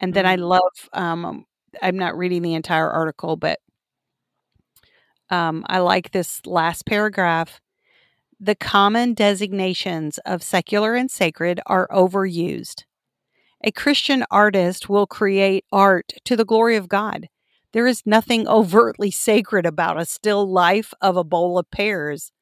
And 0.00 0.14
then 0.14 0.26
I 0.26 0.36
Mm. 0.36 0.48
love, 0.48 0.88
um, 0.92 1.46
I'm 1.82 1.96
not 1.98 2.16
reading 2.16 2.42
the 2.42 2.54
entire 2.54 2.90
article, 2.90 3.36
but 3.36 3.58
um, 5.30 5.64
I 5.68 5.78
like 5.78 6.10
this 6.10 6.44
last 6.46 6.86
paragraph. 6.86 7.60
The 8.40 8.54
common 8.56 9.14
designations 9.14 10.18
of 10.26 10.42
secular 10.42 10.94
and 10.94 11.10
sacred 11.10 11.60
are 11.66 11.88
overused. 11.90 12.84
A 13.62 13.70
Christian 13.70 14.24
artist 14.30 14.88
will 14.88 15.06
create 15.06 15.66
art 15.70 16.14
to 16.24 16.34
the 16.34 16.46
glory 16.46 16.76
of 16.76 16.88
God. 16.88 17.28
There 17.72 17.86
is 17.86 18.02
nothing 18.06 18.48
overtly 18.48 19.10
sacred 19.10 19.66
about 19.66 20.00
a 20.00 20.06
still 20.06 20.50
life 20.50 20.94
of 21.02 21.16
a 21.16 21.24
bowl 21.24 21.58
of 21.58 21.70
pears, 21.70 22.32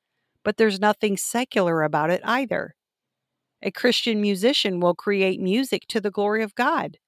but 0.45 0.57
there's 0.57 0.79
nothing 0.79 1.17
secular 1.17 1.83
about 1.83 2.11
it 2.11 2.21
either. 2.25 2.77
A 3.63 3.73
Christian 3.73 4.21
musician 4.21 4.79
will 4.79 4.95
create 4.95 5.41
music 5.41 5.87
to 5.89 6.01
the 6.01 6.13
glory 6.13 6.45
of 6.45 6.55
God. 6.55 6.99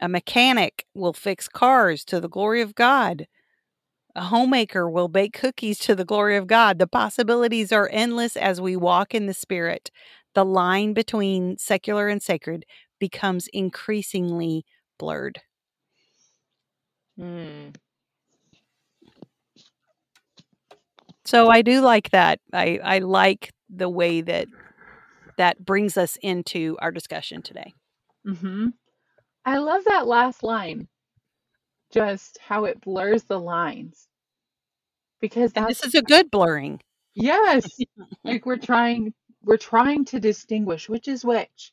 A 0.00 0.08
mechanic 0.08 0.86
will 0.94 1.12
fix 1.12 1.48
cars 1.48 2.04
to 2.06 2.20
the 2.20 2.28
glory 2.28 2.60
of 2.60 2.74
God. 2.74 3.28
A 4.16 4.22
homemaker 4.22 4.90
will 4.90 5.06
bake 5.06 5.34
cookies 5.34 5.78
to 5.80 5.94
the 5.94 6.04
glory 6.04 6.36
of 6.36 6.48
God. 6.48 6.80
The 6.80 6.88
possibilities 6.88 7.70
are 7.70 7.88
endless 7.92 8.36
as 8.36 8.60
we 8.60 8.74
walk 8.74 9.14
in 9.14 9.26
the 9.26 9.34
Spirit. 9.34 9.92
The 10.38 10.44
line 10.44 10.92
between 10.92 11.58
secular 11.58 12.06
and 12.06 12.22
sacred 12.22 12.64
becomes 13.00 13.48
increasingly 13.52 14.64
blurred. 14.96 15.40
Mm. 17.18 17.74
So 21.24 21.48
I 21.48 21.62
do 21.62 21.80
like 21.80 22.10
that. 22.10 22.38
I, 22.52 22.78
I 22.84 22.98
like 23.00 23.50
the 23.68 23.88
way 23.88 24.20
that 24.20 24.46
that 25.38 25.64
brings 25.64 25.96
us 25.96 26.16
into 26.22 26.76
our 26.80 26.92
discussion 26.92 27.42
today. 27.42 27.74
hmm 28.24 28.68
I 29.44 29.58
love 29.58 29.82
that 29.86 30.06
last 30.06 30.44
line. 30.44 30.86
Just 31.90 32.38
how 32.40 32.66
it 32.66 32.80
blurs 32.80 33.24
the 33.24 33.40
lines. 33.40 34.06
Because 35.20 35.52
that's 35.52 35.80
this 35.80 35.84
is 35.84 35.94
a 35.96 36.02
good 36.02 36.30
blurring. 36.30 36.80
yes. 37.16 37.80
Like 38.24 38.46
we're 38.46 38.56
trying 38.58 39.14
we're 39.48 39.56
trying 39.56 40.04
to 40.04 40.20
distinguish 40.20 40.90
which 40.90 41.08
is 41.08 41.24
which. 41.24 41.72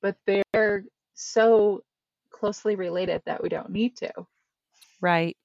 But 0.00 0.16
they're 0.26 0.84
so 1.12 1.84
closely 2.30 2.74
related 2.74 3.20
that 3.26 3.42
we 3.42 3.50
don't 3.50 3.68
need 3.68 3.98
to. 3.98 4.10
Right. 5.02 5.36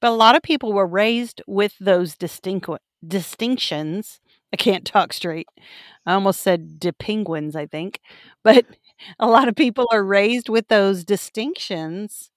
But 0.00 0.10
a 0.10 0.14
lot 0.14 0.36
of 0.36 0.42
people 0.42 0.72
were 0.72 0.86
raised 0.86 1.42
with 1.48 1.74
those 1.80 2.14
distinct 2.14 2.68
distinctions. 3.06 4.20
I 4.52 4.56
can't 4.56 4.86
talk 4.86 5.12
straight. 5.12 5.48
I 6.06 6.14
almost 6.14 6.40
said 6.40 6.78
de 6.78 6.92
penguins, 6.92 7.56
I 7.56 7.66
think. 7.66 7.98
But 8.44 8.64
a 9.18 9.26
lot 9.26 9.48
of 9.48 9.56
people 9.56 9.88
are 9.90 10.04
raised 10.04 10.48
with 10.48 10.68
those 10.68 11.04
distinctions 11.04 12.30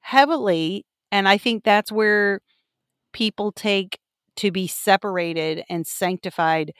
heavily. 0.00 0.86
And 1.12 1.28
I 1.28 1.36
think 1.36 1.64
that's 1.64 1.92
where 1.92 2.40
people 3.12 3.52
take 3.52 3.99
to 4.40 4.52
be 4.52 4.68
separated 4.68 5.64
and 5.70 5.86
sanctified 5.86 6.72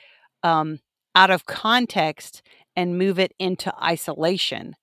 um, 0.45 0.81
out 1.17 1.31
of 1.31 1.47
context 1.47 2.43
and 2.77 2.99
move 2.99 3.19
it 3.21 3.33
into 3.41 3.73
isolation 3.83 4.75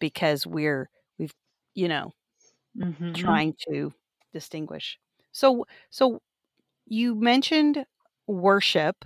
because 0.00 0.46
we're, 0.46 0.90
we've, 1.18 1.34
you 1.74 1.88
know, 1.88 2.12
hmm 2.78 3.14
trying 3.14 3.54
to 3.70 3.92
distinguish. 4.32 4.98
So 5.32 5.66
so 5.90 6.20
you 6.86 7.14
mentioned 7.14 7.84
worship 8.26 9.04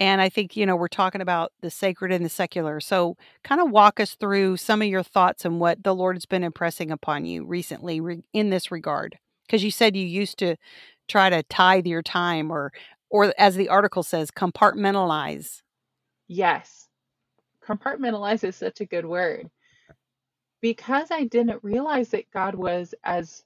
and 0.00 0.20
I 0.20 0.28
think 0.28 0.56
you 0.56 0.66
know 0.66 0.76
we're 0.76 0.88
talking 0.88 1.20
about 1.20 1.52
the 1.60 1.70
sacred 1.70 2.12
and 2.12 2.24
the 2.24 2.28
secular. 2.28 2.80
So 2.80 3.16
kind 3.44 3.60
of 3.60 3.70
walk 3.70 4.00
us 4.00 4.14
through 4.14 4.56
some 4.56 4.82
of 4.82 4.88
your 4.88 5.02
thoughts 5.02 5.44
and 5.44 5.60
what 5.60 5.82
the 5.84 5.94
Lord 5.94 6.16
has 6.16 6.26
been 6.26 6.44
impressing 6.44 6.90
upon 6.90 7.24
you 7.26 7.44
recently 7.44 8.00
re- 8.00 8.22
in 8.32 8.50
this 8.50 8.70
regard 8.70 9.18
because 9.46 9.62
you 9.64 9.70
said 9.70 9.96
you 9.96 10.06
used 10.06 10.38
to 10.38 10.56
try 11.08 11.30
to 11.30 11.42
tithe 11.44 11.86
your 11.86 12.02
time 12.02 12.50
or 12.50 12.72
or 13.10 13.32
as 13.38 13.54
the 13.54 13.68
article 13.68 14.02
says 14.02 14.30
compartmentalize. 14.30 15.62
Yes. 16.26 16.88
Compartmentalize 17.64 18.44
is 18.44 18.56
such 18.56 18.80
a 18.80 18.86
good 18.86 19.06
word. 19.06 19.50
Because 20.60 21.08
I 21.10 21.24
didn't 21.24 21.62
realize 21.62 22.08
that 22.10 22.30
God 22.30 22.54
was 22.54 22.94
as 23.04 23.44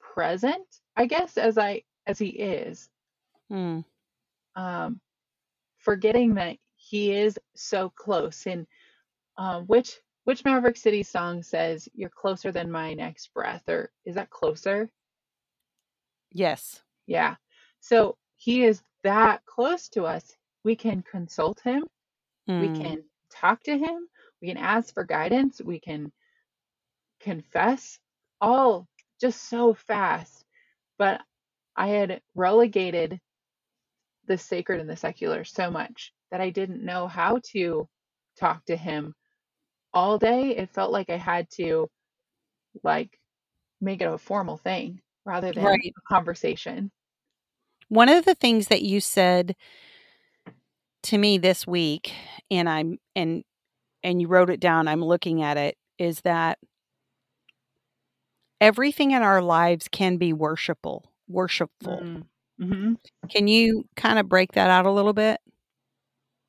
present, 0.00 0.66
I 0.96 1.06
guess, 1.06 1.36
as 1.36 1.58
I 1.58 1.82
as 2.06 2.18
he 2.18 2.28
is. 2.28 2.88
Hmm. 3.48 3.80
Um, 4.56 5.00
forgetting 5.78 6.34
that 6.34 6.56
he 6.76 7.12
is 7.12 7.38
so 7.54 7.90
close. 7.90 8.46
And 8.46 8.66
um, 9.36 9.64
which 9.66 10.00
which 10.24 10.44
Maverick 10.44 10.76
City 10.76 11.02
song 11.02 11.42
says 11.42 11.88
you're 11.94 12.10
closer 12.10 12.52
than 12.52 12.70
my 12.70 12.94
next 12.94 13.32
breath, 13.34 13.68
or 13.68 13.90
is 14.04 14.14
that 14.14 14.30
closer? 14.30 14.90
Yes. 16.32 16.82
Yeah. 17.06 17.36
So 17.80 18.16
he 18.36 18.64
is 18.64 18.82
that 19.04 19.44
close 19.44 19.88
to 19.90 20.04
us. 20.04 20.36
We 20.64 20.76
can 20.76 21.02
consult 21.02 21.60
him. 21.60 21.84
We 22.58 22.68
Hmm. 22.68 22.74
can 22.74 23.04
talk 23.30 23.62
to 23.64 23.76
him. 23.76 24.08
We 24.40 24.48
can 24.48 24.56
ask 24.56 24.94
for 24.94 25.04
guidance. 25.04 25.60
We 25.60 25.80
can 25.80 26.12
confess 27.20 27.98
all 28.40 28.88
just 29.20 29.48
so 29.48 29.74
fast. 29.74 30.44
But 30.98 31.20
I 31.76 31.88
had 31.88 32.22
relegated 32.34 33.20
the 34.26 34.38
sacred 34.38 34.80
and 34.80 34.88
the 34.88 34.96
secular 34.96 35.44
so 35.44 35.70
much 35.70 36.12
that 36.30 36.40
I 36.40 36.50
didn't 36.50 36.84
know 36.84 37.08
how 37.08 37.40
to 37.52 37.88
talk 38.38 38.64
to 38.66 38.76
him 38.76 39.14
all 39.92 40.18
day. 40.18 40.56
It 40.56 40.70
felt 40.70 40.92
like 40.92 41.10
I 41.10 41.16
had 41.16 41.48
to 41.52 41.88
like 42.82 43.18
make 43.80 44.00
it 44.00 44.06
a 44.06 44.18
formal 44.18 44.56
thing 44.56 45.00
rather 45.24 45.52
than 45.52 45.64
Right. 45.64 45.94
a 45.96 46.14
conversation. 46.14 46.90
One 47.88 48.08
of 48.08 48.24
the 48.24 48.34
things 48.34 48.68
that 48.68 48.82
you 48.82 49.00
said 49.00 49.54
to 51.04 51.18
me 51.18 51.36
this 51.38 51.66
week 51.66 52.12
and 52.50 52.68
I'm 52.68 52.98
and 53.14 53.44
and 54.02 54.20
you 54.20 54.28
wrote 54.28 54.50
it 54.50 54.60
down, 54.60 54.88
I'm 54.88 55.04
looking 55.04 55.42
at 55.42 55.56
it, 55.56 55.76
is 55.98 56.20
that 56.22 56.58
everything 58.60 59.12
in 59.12 59.22
our 59.22 59.42
lives 59.42 59.88
can 59.88 60.16
be 60.16 60.32
worshipful. 60.32 61.10
Worshipful. 61.28 62.00
Mm. 62.02 62.24
hmm 62.58 62.92
Can 63.30 63.48
you 63.48 63.84
kind 63.96 64.18
of 64.18 64.28
break 64.28 64.52
that 64.52 64.70
out 64.70 64.86
a 64.86 64.90
little 64.90 65.12
bit? 65.12 65.40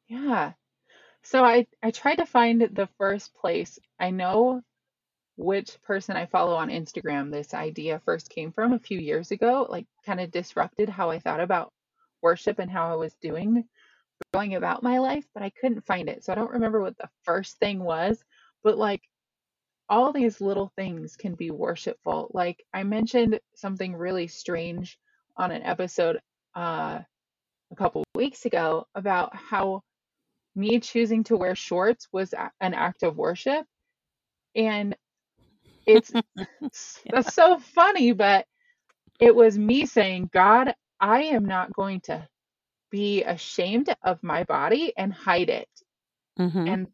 Yeah. 0.08 0.54
So 1.24 1.44
I 1.44 1.68
I 1.82 1.92
tried 1.92 2.16
to 2.16 2.26
find 2.26 2.62
the 2.62 2.88
first 2.98 3.34
place. 3.36 3.80
I 4.00 4.12
know 4.12 4.62
which 5.36 5.82
person 5.82 6.16
I 6.16 6.26
follow 6.26 6.56
on 6.56 6.70
Instagram 6.70 7.32
this 7.32 7.54
idea 7.54 8.02
first 8.06 8.30
came 8.30 8.52
from 8.52 8.74
a 8.74 8.80
few 8.80 9.00
years 9.00 9.32
ago, 9.32 9.66
like 9.70 9.88
kind 10.06 10.22
of 10.22 10.32
disrupted 10.32 10.90
how 10.90 11.10
I 11.10 11.20
thought 11.20 11.40
about 11.40 11.72
worship 12.22 12.60
and 12.60 12.70
how 12.70 12.92
I 12.92 12.96
was 12.96 13.16
doing 13.22 13.66
going 14.32 14.56
about 14.56 14.84
my 14.84 15.00
life, 15.00 15.26
but 15.34 15.44
I 15.44 15.50
couldn't 15.50 15.86
find 15.86 16.10
it. 16.10 16.24
So 16.24 16.32
I 16.32 16.36
don't 16.36 16.52
remember 16.52 16.82
what 16.82 16.98
the 16.98 17.10
first 17.24 17.58
thing 17.58 17.84
was, 17.84 18.24
but 18.64 18.78
like 18.78 19.02
all 19.90 20.12
these 20.12 20.42
little 20.42 20.72
things 20.76 21.16
can 21.16 21.36
be 21.36 21.52
worshipful. 21.52 22.32
Like 22.34 22.64
I 22.74 22.84
mentioned 22.84 23.40
something 23.56 23.96
really 23.96 24.28
strange 24.28 24.98
on 25.38 25.52
an 25.52 25.64
episode 25.64 26.20
uh, 26.56 27.00
a 27.72 27.76
couple 27.76 28.04
weeks 28.16 28.46
ago 28.46 28.88
about 28.96 29.36
how 29.36 29.82
me 30.56 30.80
choosing 30.80 31.24
to 31.26 31.38
wear 31.38 31.56
shorts 31.56 32.08
was 32.12 32.34
an 32.62 32.74
act 32.74 33.04
of 33.04 33.18
worship. 33.18 33.66
And 34.56 34.93
it's 35.86 36.14
that's 37.12 37.34
so 37.34 37.60
funny, 37.60 38.14
but 38.14 38.46
it 39.20 39.36
was 39.36 39.58
me 39.58 39.86
saying, 39.88 40.30
God, 40.34 40.76
I 41.02 41.24
am 41.24 41.46
not 41.46 41.74
going 41.74 42.02
to 42.04 42.28
be 42.92 43.24
ashamed 43.24 43.94
of 44.04 44.24
my 44.24 44.44
body 44.46 44.94
and 44.98 45.14
hide 45.14 45.50
it. 45.50 45.70
hmm 46.38 46.68
And 46.68 46.88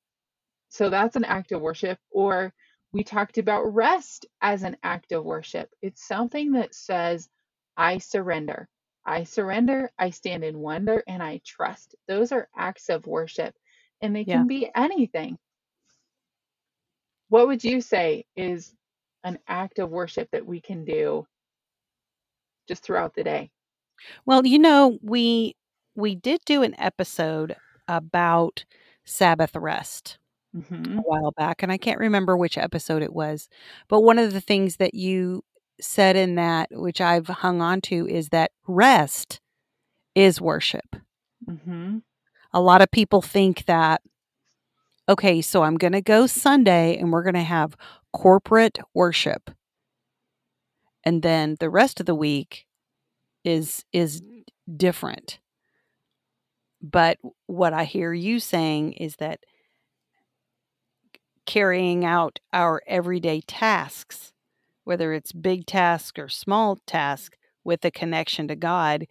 so 0.69 0.89
that's 0.89 1.15
an 1.15 1.25
act 1.25 1.51
of 1.51 1.61
worship. 1.61 1.99
Or 2.11 2.53
we 2.93 3.03
talked 3.03 3.37
about 3.37 3.73
rest 3.75 4.25
as 4.41 4.63
an 4.63 4.77
act 4.83 5.11
of 5.11 5.25
worship. 5.25 5.69
It's 5.81 6.07
something 6.07 6.53
that 6.53 6.75
says, 6.75 7.29
I 7.77 7.99
surrender. 7.99 8.69
I 9.05 9.23
surrender, 9.25 9.91
I 9.99 10.11
stand 10.11 10.43
in 10.43 10.59
wonder, 10.59 11.03
and 11.07 11.23
I 11.23 11.41
trust. 11.45 11.95
Those 12.07 12.31
are 12.31 12.49
acts 12.57 12.89
of 12.89 13.07
worship, 13.07 13.55
and 14.01 14.15
they 14.15 14.25
Yeah. 14.25 14.43
can 14.43 14.47
be 14.47 14.69
anything. 14.75 15.37
What 17.29 17.47
would 17.47 17.63
you 17.63 17.81
say 17.81 18.25
is 18.35 18.73
an 19.23 19.39
act 19.47 19.79
of 19.79 19.89
worship 19.89 20.29
that 20.31 20.45
we 20.45 20.61
can 20.61 20.85
do 20.85 21.25
just 22.67 22.83
throughout 22.83 23.13
the 23.15 23.23
day? 23.23 23.51
Well, 24.25 24.45
you 24.45 24.59
know, 24.59 24.99
we 25.01 25.55
we 25.95 26.15
did 26.15 26.41
do 26.45 26.63
an 26.63 26.75
episode 26.79 27.55
about 27.87 28.63
Sabbath 29.05 29.55
rest 29.55 30.17
hmm 30.53 30.99
a 30.99 31.03
while 31.03 31.31
back, 31.33 31.63
and 31.63 31.71
I 31.71 31.77
can't 31.77 31.99
remember 31.99 32.37
which 32.37 32.57
episode 32.57 33.03
it 33.03 33.13
was. 33.13 33.49
But 33.89 34.01
one 34.01 34.19
of 34.19 34.33
the 34.33 34.41
things 34.41 34.77
that 34.77 34.95
you 34.95 35.43
said 35.81 36.15
in 36.15 36.35
that, 36.35 36.69
which 36.71 37.01
I've 37.01 37.27
hung 37.27 37.61
on 37.61 37.81
to, 37.83 38.07
is 38.07 38.29
that 38.29 38.51
rest 38.67 39.41
is 40.15 40.41
worship. 40.41 40.95
hmm 41.47 41.99
A 42.53 42.61
lot 42.61 42.81
of 42.83 42.91
people 42.91 43.21
think 43.23 43.65
that, 43.65 44.01
okay, 45.07 45.41
so 45.41 45.63
I'm 45.63 45.75
going 45.77 45.93
to 45.93 46.01
go 46.01 46.27
Sunday 46.27 46.97
and 46.97 47.11
we're 47.11 47.23
going 47.23 47.33
to 47.35 47.41
have 47.41 47.75
corporate 48.13 48.79
worship. 48.93 49.51
And 51.03 51.21
then 51.21 51.55
the 51.59 51.69
rest 51.69 51.99
of 51.99 52.05
the 52.05 52.15
week 52.15 52.65
is 53.43 53.85
is 53.93 54.21
different. 54.75 55.39
But 56.81 57.17
what 57.47 57.73
I 57.73 57.83
hear 57.83 58.13
you 58.13 58.39
saying 58.39 58.93
is 58.93 59.17
that 59.17 59.39
carrying 61.45 62.05
out 62.05 62.39
our 62.53 62.81
everyday 62.87 63.41
tasks, 63.41 64.33
whether 64.83 65.13
it's 65.13 65.31
big 65.31 65.65
task 65.65 66.19
or 66.19 66.29
small 66.29 66.77
task 66.85 67.35
with 67.63 67.83
a 67.83 67.91
connection 67.91 68.47
to 68.47 68.55
God, 68.55 69.07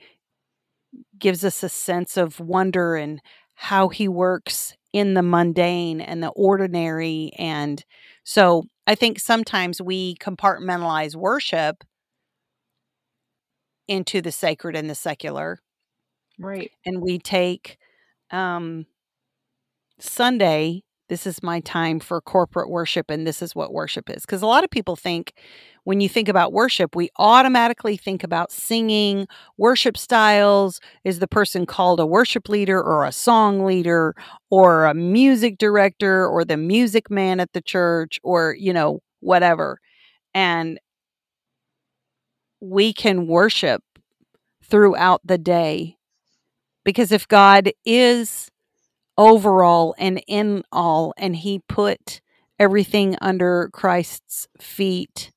gives 1.18 1.44
us 1.44 1.62
a 1.62 1.68
sense 1.68 2.16
of 2.16 2.40
wonder 2.40 2.96
and 2.96 3.20
how 3.55 3.88
he 3.88 4.09
works 4.09 4.78
in 4.92 5.14
the 5.14 5.22
mundane 5.22 6.01
and 6.01 6.22
the 6.22 6.29
ordinary 6.31 7.31
and 7.38 7.85
so 8.24 8.64
I 8.87 8.94
think 8.94 9.20
sometimes 9.20 9.81
we 9.83 10.16
compartmentalize 10.16 11.14
worship 11.14 11.85
into 13.88 14.20
the 14.20 14.33
sacred 14.33 14.77
and 14.77 14.88
the 14.88 14.94
secular 14.94 15.61
Right. 16.38 16.70
and 16.87 17.01
we 17.03 17.18
take 17.18 17.79
um 18.31 18.87
Sunday, 20.01 20.83
this 21.09 21.27
is 21.27 21.42
my 21.42 21.61
time 21.61 22.01
for 22.01 22.21
corporate 22.21 22.71
worship, 22.71 23.11
and 23.11 23.27
this 23.27 23.42
is 23.42 23.55
what 23.55 23.73
worship 23.73 24.11
is. 24.11 24.23
Because 24.23 24.42
a 24.42 24.47
lot 24.47 24.64
of 24.64 24.71
people 24.71 24.97
think 24.97 25.33
when 25.85 26.01
you 26.01 26.09
think 26.09 26.29
about 26.29 26.53
worship, 26.53 26.94
we 26.94 27.09
automatically 27.18 27.97
think 27.97 28.23
about 28.23 28.53
singing, 28.53 29.27
worship 29.57 29.97
styles. 29.97 30.81
Is 31.05 31.18
the 31.18 31.27
person 31.27 31.64
called 31.64 31.99
a 31.99 32.07
worship 32.07 32.49
leader 32.49 32.83
or 32.83 33.05
a 33.05 33.12
song 33.12 33.64
leader 33.64 34.14
or 34.51 34.85
a 34.85 34.94
music 34.94 35.59
director 35.59 36.27
or 36.27 36.44
the 36.44 36.59
music 36.59 37.11
man 37.11 37.40
at 37.40 37.53
the 37.53 37.62
church 37.62 38.21
or, 38.23 38.55
you 38.59 38.73
know, 38.73 39.01
whatever? 39.21 39.81
And 40.35 40.79
we 42.61 42.92
can 42.92 43.27
worship 43.27 43.83
throughout 44.62 45.23
the 45.25 45.38
day 45.38 45.97
because 46.85 47.12
if 47.12 47.27
God 47.27 47.73
is 47.85 48.51
overall 49.18 49.94
and 49.98 50.22
in 50.28 50.64
all 50.72 51.14
and 51.18 51.37
he 51.37 51.61
put 51.68 52.22
everything 52.61 53.16
under 53.22 53.70
Christ's 53.74 54.48
feet 54.61 55.33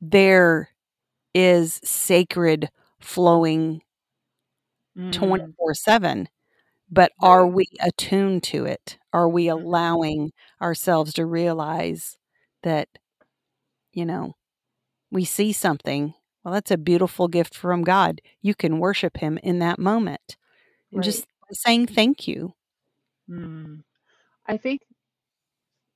there 0.00 0.70
is 1.34 1.80
sacred 1.84 2.70
flowing 3.00 3.82
Mm, 4.96 5.52
24/7 5.56 6.28
but 6.90 7.12
are 7.20 7.46
we 7.46 7.66
attuned 7.80 8.42
to 8.44 8.64
it? 8.64 8.98
Are 9.12 9.28
we 9.28 9.48
Mhm. 9.48 9.48
allowing 9.48 10.32
ourselves 10.62 11.12
to 11.14 11.26
realize 11.26 12.16
that 12.62 12.88
you 13.92 14.04
know 14.06 14.34
we 15.10 15.24
see 15.24 15.52
something? 15.52 16.14
Well 16.44 16.54
that's 16.54 16.72
a 16.72 16.78
beautiful 16.78 17.28
gift 17.28 17.54
from 17.56 17.84
God. 17.84 18.20
You 18.42 18.54
can 18.54 18.80
worship 18.80 19.18
him 19.18 19.38
in 19.42 19.60
that 19.60 19.78
moment. 19.80 20.36
And 20.94 21.02
Right. 21.02 21.04
just 21.04 21.26
saying 21.52 21.88
thank 21.88 22.28
you 22.28 22.54
Mm. 23.30 23.82
I 24.46 24.56
think 24.56 24.82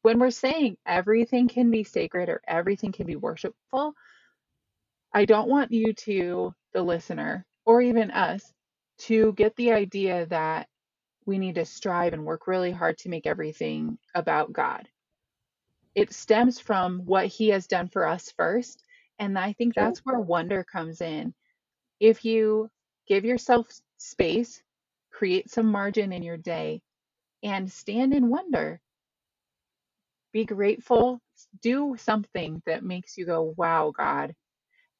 when 0.03 0.19
we're 0.19 0.31
saying 0.31 0.77
everything 0.87 1.49
can 1.49 1.71
be 1.71 1.85
sacred 1.85 2.29
or 2.29 2.43
everything 2.47 2.93
can 2.93 3.07
be 3.07 3.17
worshipful, 3.17 3.95
I 5.13 5.25
don't 5.25 5.49
want 5.49 5.73
you 5.73 5.93
to, 5.93 6.55
the 6.73 6.83
listener, 6.83 7.47
or 7.65 7.83
even 7.83 8.11
us, 8.11 8.53
to 9.01 9.33
get 9.35 9.57
the 9.57 9.73
idea 9.73 10.27
that 10.27 10.69
we 11.27 11.39
need 11.39 11.57
to 11.57 11.65
strive 11.65 12.13
and 12.13 12.25
work 12.25 12.47
really 12.47 12.73
hard 12.73 12.99
to 12.99 13.09
make 13.09 13.27
everything 13.27 13.99
about 14.15 14.53
God. 14.53 14.89
It 15.95 16.13
stems 16.13 16.61
from 16.61 17.01
what 17.07 17.27
He 17.27 17.49
has 17.51 17.67
done 17.67 17.89
for 17.89 18.07
us 18.07 18.33
first. 18.37 18.85
And 19.19 19.39
I 19.39 19.53
think 19.55 19.75
Sure. 19.75 19.85
that's 19.85 20.01
where 20.01 20.21
wonder 20.21 20.65
comes 20.65 21.01
in. 21.01 21.35
If 22.01 22.25
you 22.25 22.71
give 23.09 23.25
yourself 23.25 23.69
space, 23.99 24.63
create 25.13 25.51
some 25.51 25.67
margin 25.67 26.13
in 26.13 26.23
your 26.23 26.37
day, 26.39 26.83
and 27.43 27.71
stand 27.71 28.15
in 28.15 28.29
wonder, 28.29 28.81
be 30.33 30.45
grateful, 30.45 31.21
do 31.63 31.97
something 31.99 32.63
that 32.67 32.85
makes 32.85 33.17
you 33.17 33.27
go, 33.27 33.55
wow, 33.57 33.93
God. 33.97 34.35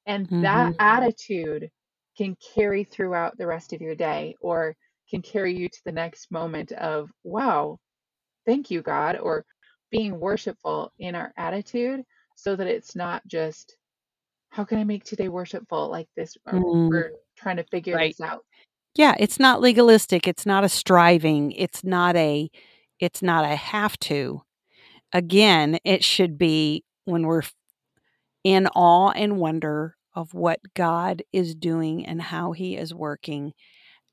And 0.07 0.29
that 0.41 0.73
Mhm. 0.73 0.79
attitude 0.79 1.71
can 2.17 2.37
carry 2.55 2.85
throughout 2.85 3.39
the 3.39 3.47
rest 3.47 3.73
of 3.73 3.81
your 3.81 3.95
day 3.95 4.37
or 4.41 4.75
can 5.09 5.23
carry 5.23 5.57
you 5.57 5.69
to 5.69 5.81
the 5.85 5.93
next 5.93 6.31
moment 6.31 6.73
of, 6.73 7.11
wow, 7.25 7.79
thank 8.47 8.71
you, 8.71 8.83
God, 8.83 9.19
or 9.19 9.45
being 9.91 10.19
worshipful 10.19 10.93
in 10.99 11.15
our 11.15 11.33
attitude 11.37 12.05
so 12.37 12.57
that 12.57 12.67
it's 12.67 12.97
not 12.97 13.27
just, 13.27 13.77
how 14.51 14.65
can 14.65 14.79
I 14.79 14.85
make 14.85 15.05
today 15.05 15.29
worshipful 15.29 15.89
like 15.91 16.09
this? 16.17 16.37
Or 16.47 16.63
Mm, 16.63 16.91
we're 16.91 17.13
trying 17.37 17.57
to 17.57 17.65
figure 17.65 17.97
right. 17.97 18.09
this 18.09 18.21
out. 18.21 18.45
Yeah, 18.97 19.15
it's 19.19 19.39
not 19.39 19.61
legalistic, 19.61 20.27
it's 20.27 20.47
not 20.47 20.65
a 20.65 20.69
striving, 20.69 21.53
it's 21.53 21.85
not 21.85 22.17
a 22.17 22.51
it's 22.99 23.23
not 23.23 23.45
a 23.45 23.57
have 23.57 23.99
to. 24.01 24.43
Again, 25.13 25.79
it 25.85 26.05
should 26.05 26.39
be 26.39 26.85
when 27.05 27.25
we're 27.27 27.43
in 28.45 28.67
awe 28.69 29.11
and 29.13 29.39
wonder 29.39 29.97
of 30.15 30.35
what 30.35 30.61
God 30.75 31.23
is 31.33 31.55
doing 31.55 32.07
and 32.07 32.21
how 32.23 32.53
he 32.53 32.77
is 32.77 32.95
working, 32.95 33.53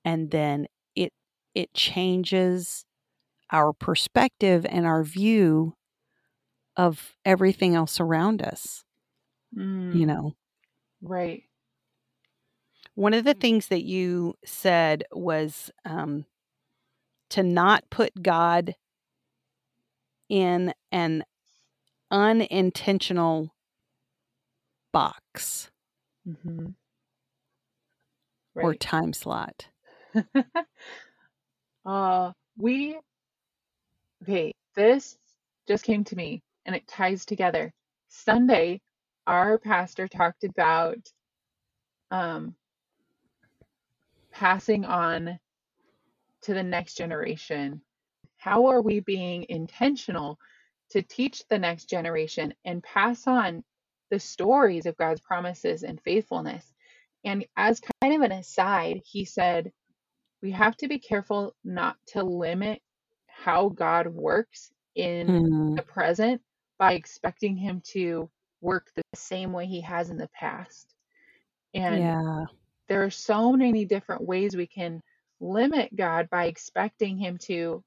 and 0.06 0.32
then 0.32 0.68
it 0.96 1.13
it 1.56 1.74
changes 1.74 2.86
our 3.52 3.74
perspective 3.74 4.66
and 4.70 4.86
our 4.86 5.04
view 5.04 5.76
of 6.78 7.13
everything 7.26 7.76
else 7.76 8.00
around 8.00 8.42
us, 8.42 8.84
you 9.92 10.06
Mm, 10.06 10.08
know? 10.08 10.36
right. 11.02 11.44
One 12.98 13.14
of 13.14 13.26
the 13.26 13.36
things 13.36 13.68
that 13.68 13.84
you 13.84 14.34
said 14.44 15.04
was, 15.12 15.70
um, 15.86 16.26
to 17.30 17.44
not 17.44 17.88
put 17.92 18.24
God 18.24 18.74
in 20.30 20.74
an 20.92 21.24
unintentional 22.10 23.54
box 24.92 25.70
hmm 26.26 26.70
or 28.56 28.74
time 28.74 29.14
slot. 29.14 29.68
uh, 31.86 32.32
we, 32.58 32.98
okay, 34.24 34.52
this 34.76 35.16
just 35.68 35.84
came 35.84 36.04
to 36.06 36.16
me 36.16 36.42
and 36.66 36.76
it 36.76 36.88
ties 36.88 37.28
together. 37.28 37.72
Sunday, 38.08 38.82
our 39.28 39.60
pastor 39.60 40.08
talked 40.08 40.44
about 40.44 40.98
um, 42.10 42.56
passing 44.39 44.86
on 44.86 45.39
to 46.43 46.54
the 46.54 46.63
next 46.63 46.95
generation. 46.95 47.82
How 48.38 48.67
are 48.67 48.82
we 48.82 49.00
being 49.00 49.45
intentional 49.50 50.38
to 50.91 51.02
teach 51.02 51.43
the 51.50 51.58
next 51.58 51.89
generation 51.89 52.54
and 52.63 52.84
pass 52.84 53.26
on 53.26 53.63
the 54.12 54.19
stories 54.19 54.86
of 54.86 54.95
God's 54.97 55.21
promises 55.21 55.84
and 55.84 56.00
faithfulness? 56.02 56.71
And 57.26 57.45
as 57.58 57.82
kind 58.02 58.13
of 58.15 58.21
an 58.21 58.32
aside, 58.32 59.02
he 59.04 59.26
said, 59.26 59.71
we 60.43 60.52
have 60.52 60.78
to 60.78 60.88
be 60.88 61.00
careful 61.00 61.56
not 61.63 61.97
to 62.10 62.23
limit 62.23 62.80
how 63.26 63.69
God 63.69 64.08
works 64.08 64.71
in 64.95 65.28
Mm, 65.28 65.76
the 65.76 65.82
present 65.82 66.41
by 66.78 66.93
expecting 66.93 67.58
him 67.58 67.82
to 67.93 68.30
work 68.62 68.91
the 68.95 69.04
same 69.15 69.52
way 69.52 69.65
he 69.65 69.82
has 69.82 70.12
in 70.12 70.17
the 70.17 70.30
past. 70.39 70.93
And 71.73 71.97
yeah. 71.97 72.45
There 72.89 73.04
are 73.04 73.10
so 73.10 73.54
many 73.54 73.86
different 73.86 74.23
ways 74.23 74.56
we 74.56 74.67
can 74.67 75.02
limit 75.39 75.95
God 75.95 76.30
by 76.30 76.45
expecting 76.45 77.17
him 77.17 77.38
to 77.43 77.84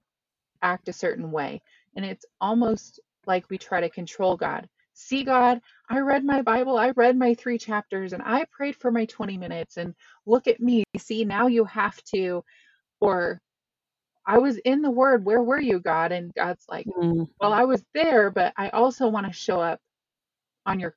act 0.63 0.89
a 0.89 0.93
certain 0.93 1.31
way. 1.31 1.63
And 1.97 2.05
it's 2.05 2.25
almost 2.41 3.01
like 3.27 3.49
we 3.51 3.59
try 3.59 3.81
to 3.81 3.91
control 3.91 4.37
God. 4.37 4.69
See, 4.95 5.25
God, 5.25 5.61
I 5.89 6.01
read 6.01 6.25
my 6.25 6.43
Bible, 6.43 6.77
I 6.77 6.91
read 6.91 7.17
my 7.17 7.35
three 7.35 7.59
chapters, 7.59 8.13
and 8.13 8.23
I 8.25 8.45
prayed 8.51 8.77
for 8.77 8.91
my 8.91 9.07
20 9.07 9.39
minutes. 9.39 9.77
And 9.77 9.95
look 10.27 10.47
at 10.47 10.61
me. 10.61 10.85
See, 10.99 11.25
now 11.25 11.47
you 11.47 11.65
have 11.65 12.03
to. 12.15 12.45
Or 13.01 13.41
I 14.27 14.39
was 14.39 14.59
in 14.59 14.83
the 14.83 14.91
Word. 14.91 15.25
Where 15.25 15.43
were 15.43 15.61
you, 15.61 15.81
God? 15.81 16.13
And 16.13 16.33
God's 16.35 16.65
like, 16.69 16.87
Mm, 16.87 17.29
Well, 17.41 17.53
I 17.53 17.65
was 17.65 17.83
there, 17.95 18.31
but 18.31 18.53
I 18.57 18.69
also 18.71 19.09
want 19.09 19.27
to 19.27 19.33
show 19.33 19.61
up 19.61 19.81
on 20.67 20.81
your 20.81 20.95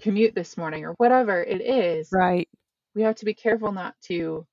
commute 0.00 0.34
this 0.34 0.56
morning, 0.56 0.84
or 0.84 0.94
whatever 0.98 1.42
it 1.42 1.60
is. 1.60 2.10
right. 2.12 2.48
We 2.94 3.02
have 3.02 3.16
to 3.16 3.24
be 3.24 3.34
careful 3.34 3.72
not 3.72 3.94
to 4.04 4.46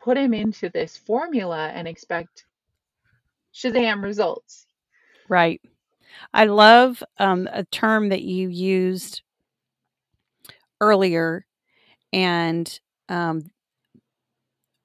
put 0.00 0.16
him 0.16 0.34
into 0.34 0.68
this 0.68 0.96
formula 0.96 1.68
and 1.74 1.86
expect 1.88 2.44
Shazam 3.54 4.02
results. 4.02 4.66
Right. 5.28 5.60
I 6.34 6.44
love 6.44 7.02
um, 7.18 7.48
a 7.52 7.64
term 7.64 8.10
that 8.10 8.22
you 8.22 8.48
used 8.48 9.22
earlier, 10.80 11.46
and 12.12 12.80
um, 13.08 13.50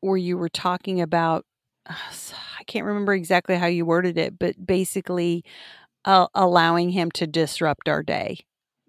where 0.02 0.18
you 0.18 0.38
were 0.38 0.50
talking 0.50 1.02
about, 1.02 1.46
I 1.88 2.64
can't 2.66 2.86
remember 2.86 3.14
exactly 3.14 3.56
how 3.56 3.68
you 3.68 3.86
worded 3.86 4.18
it, 4.18 4.38
but 4.38 4.66
basically 4.66 5.44
uh, 6.06 6.28
allowing 6.34 6.90
him 6.92 7.12
to 7.12 7.28
disrupt 7.28 7.90
our 7.90 8.04
day. 8.04 8.40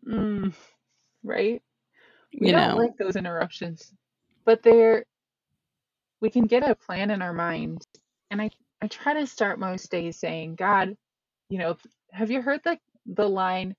Mm, 0.06 0.54
right? 1.22 1.62
We 2.40 2.48
You 2.48 2.52
don't 2.52 2.70
know, 2.70 2.76
like 2.76 2.96
those 2.98 3.16
interruptions, 3.16 3.92
but 4.48 4.64
they're 4.64 5.04
we 6.20 6.30
can 6.30 6.46
get 6.46 6.68
a 6.68 6.74
plan 6.76 7.10
in 7.10 7.22
our 7.22 7.34
mind. 7.34 7.82
And 8.30 8.42
I 8.42 8.50
I 8.82 8.88
try 8.88 9.14
to 9.14 9.26
start 9.26 9.60
most 9.60 9.90
days 9.90 10.18
saying, 10.18 10.56
God, 10.56 10.96
you 11.50 11.58
know, 11.58 11.76
have 12.12 12.30
you 12.30 12.42
heard 12.42 12.62
the 12.64 12.78
the 13.06 13.28
line, 13.28 13.76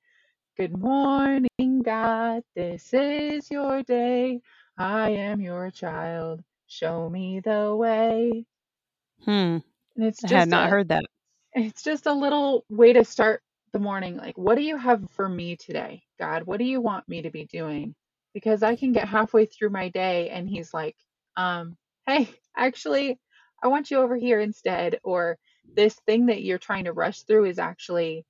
Good 0.57 0.77
morning, 0.77 1.81
God, 1.83 2.43
this 2.55 2.93
is 2.93 3.49
your 3.51 3.83
day. 3.83 4.41
I 4.77 5.11
am 5.11 5.41
your 5.41 5.71
child. 5.71 6.43
Show 6.67 7.09
me 7.09 7.41
the 7.41 7.75
way. 7.75 8.45
hmm, 9.25 9.57
And 9.95 10.05
it's 10.05 10.25
I 10.25 10.29
had 10.29 10.49
not 10.49 10.69
a 10.69 10.71
heard 10.71 10.89
that. 10.89 11.03
it's 11.53 11.83
just 11.83 12.07
a 12.07 12.13
little 12.13 12.65
way 12.69 12.93
to 12.93 13.05
start 13.05 13.41
the 13.73 13.79
morning. 13.79 14.17
Like, 14.17 14.37
what 14.37 14.55
do 14.57 14.63
you 14.63 14.77
have 14.77 15.09
for 15.11 15.29
me 15.29 15.57
today, 15.57 16.03
God? 16.19 16.43
What 16.45 16.59
do 16.59 16.65
you 16.65 16.81
want 16.81 17.07
me 17.09 17.23
to 17.23 17.31
be 17.31 17.45
doing? 17.45 17.95
Because 18.33 18.63
I 18.63 18.75
can 18.75 18.91
get 18.91 19.07
halfway 19.07 19.45
through 19.45 19.69
my 19.69 19.89
day 19.89 20.29
and 20.29 20.47
he's 20.47 20.73
like, 20.73 20.95
um, 21.35 21.77
hey, 22.05 22.29
actually, 22.57 23.19
I 23.61 23.67
want 23.67 23.91
you 23.91 23.97
over 23.99 24.15
here 24.15 24.39
instead. 24.39 24.99
Or 25.03 25.37
this 25.75 25.95
thing 26.05 26.27
that 26.27 26.43
you're 26.43 26.57
trying 26.57 26.85
to 26.85 26.93
rush 26.93 27.21
through 27.23 27.45
is 27.45 27.59
actually 27.59 28.25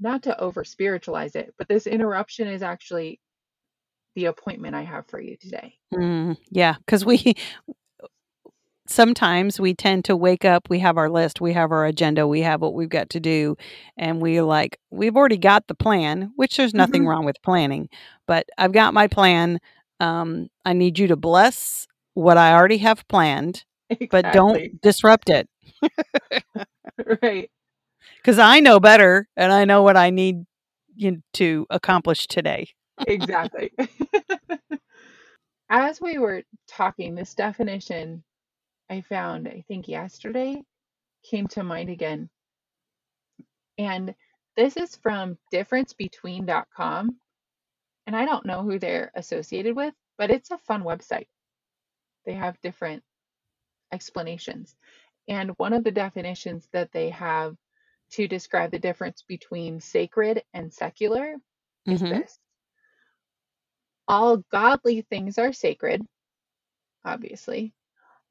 not 0.00 0.24
to 0.24 0.40
over 0.40 0.64
spiritualize 0.64 1.36
it, 1.36 1.54
but 1.58 1.68
this 1.68 1.86
interruption 1.86 2.48
is 2.48 2.62
actually 2.62 3.20
the 4.16 4.26
appointment 4.26 4.74
I 4.74 4.82
have 4.82 5.06
for 5.06 5.20
you 5.20 5.36
today. 5.36 5.74
Mm, 5.94 6.36
yeah, 6.50 6.74
because 6.84 7.04
we 7.04 7.34
sometimes 8.92 9.58
we 9.60 9.74
tend 9.74 10.04
to 10.06 10.16
wake 10.16 10.44
up, 10.44 10.68
we 10.70 10.78
have 10.80 10.96
our 10.98 11.10
list, 11.10 11.40
we 11.40 11.52
have 11.52 11.72
our 11.72 11.84
agenda, 11.86 12.26
we 12.26 12.40
have 12.42 12.60
what 12.60 12.74
we've 12.74 12.88
got 12.88 13.10
to 13.10 13.20
do, 13.20 13.56
and 13.96 14.20
we 14.20 14.40
like 14.40 14.78
we've 14.90 15.16
already 15.16 15.38
got 15.38 15.66
the 15.68 15.74
plan, 15.74 16.32
which 16.36 16.56
there's 16.56 16.74
nothing 16.74 17.04
Mhm. 17.04 17.08
wrong 17.08 17.24
with 17.24 17.40
planning, 17.42 17.88
but 18.26 18.46
I've 18.58 18.72
got 18.72 18.94
my 18.94 19.08
plan. 19.08 19.58
Um, 20.00 20.48
I 20.64 20.72
need 20.74 20.98
you 20.98 21.06
to 21.08 21.16
bless 21.16 21.86
what 22.14 22.36
I 22.36 22.52
already 22.54 22.78
have 22.78 23.06
planned, 23.08 23.64
but 24.10 24.30
don't 24.32 24.80
disrupt 24.82 25.30
it 25.30 25.48
Right. 27.22 27.50
because 28.16 28.38
I 28.38 28.60
know 28.60 28.80
better 28.80 29.28
and 29.36 29.52
I 29.52 29.64
know 29.64 29.82
what 29.82 29.96
I 29.96 30.10
need 30.10 30.44
you 30.94 31.22
to 31.34 31.66
accomplish 31.70 32.26
today. 32.26 32.68
Exactly. 33.06 33.72
As 35.70 36.00
we 36.00 36.18
were 36.18 36.42
talking, 36.68 37.14
this 37.14 37.34
definition 37.34 38.22
I 38.92 39.00
found, 39.02 39.48
I 39.48 39.64
think 39.68 39.88
yesterday, 39.88 40.62
came 41.24 41.48
to 41.48 41.64
mind 41.64 41.90
again. 41.90 42.28
And 43.78 44.14
this 44.56 44.76
is 44.76 44.96
from 44.96 45.38
differencebetween.com. 45.52 47.16
And 48.06 48.16
I 48.16 48.26
don't 48.26 48.46
know 48.46 48.62
who 48.62 48.78
they're 48.78 49.10
associated 49.14 49.76
with, 49.76 49.94
but 50.18 50.30
it's 50.30 50.50
a 50.50 50.58
fun 50.58 50.82
website. 50.84 51.28
They 52.26 52.34
have 52.34 52.60
different 52.62 53.02
explanations. 53.92 54.76
And 55.28 55.52
one 55.56 55.72
of 55.72 55.84
the 55.84 55.92
definitions 55.92 56.68
that 56.74 56.92
they 56.92 57.10
have 57.10 57.56
to 58.12 58.28
describe 58.28 58.72
the 58.72 58.78
difference 58.78 59.24
between 59.26 59.80
sacred 59.80 60.42
and 60.52 60.72
secular 60.72 61.36
is 61.90 62.00
hmm 62.00 62.10
this 62.10 62.38
all 64.08 64.38
godly 64.52 65.02
things 65.02 65.38
are 65.38 65.52
sacred, 65.52 66.02
obviously, 67.04 67.72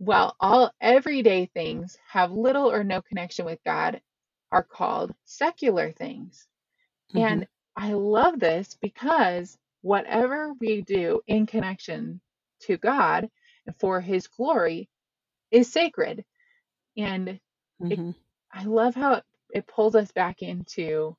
while 0.01 0.35
all 0.41 0.73
everyday 0.81 1.47
things 1.47 1.97
have 2.09 2.33
little 2.33 2.71
or 2.71 2.83
no 2.85 3.03
connection 3.03 3.45
with 3.45 3.59
God 3.65 4.01
are 4.51 4.63
called 4.63 5.13
secular 5.25 5.93
things. 5.93 6.47
hmm 7.13 7.17
And 7.17 7.47
I 7.77 7.93
love 7.93 8.39
this 8.39 8.77
because 8.81 9.57
whatever 9.81 10.53
we 10.59 10.81
do 10.83 11.21
in 11.27 11.47
connection 11.47 12.21
to 12.63 12.77
God 12.77 13.29
and 13.67 13.75
for 13.79 14.01
his 14.01 14.27
glory 14.27 14.89
is 15.51 15.71
sacred. 15.71 16.25
And 16.97 17.39
it, 17.89 18.01
hmm 18.01 18.11
I 18.53 18.65
love 18.65 18.95
how 18.95 19.15
it, 19.15 19.25
it 19.53 19.67
pulls 19.67 19.95
us 19.95 20.11
back 20.13 20.41
into 20.43 21.17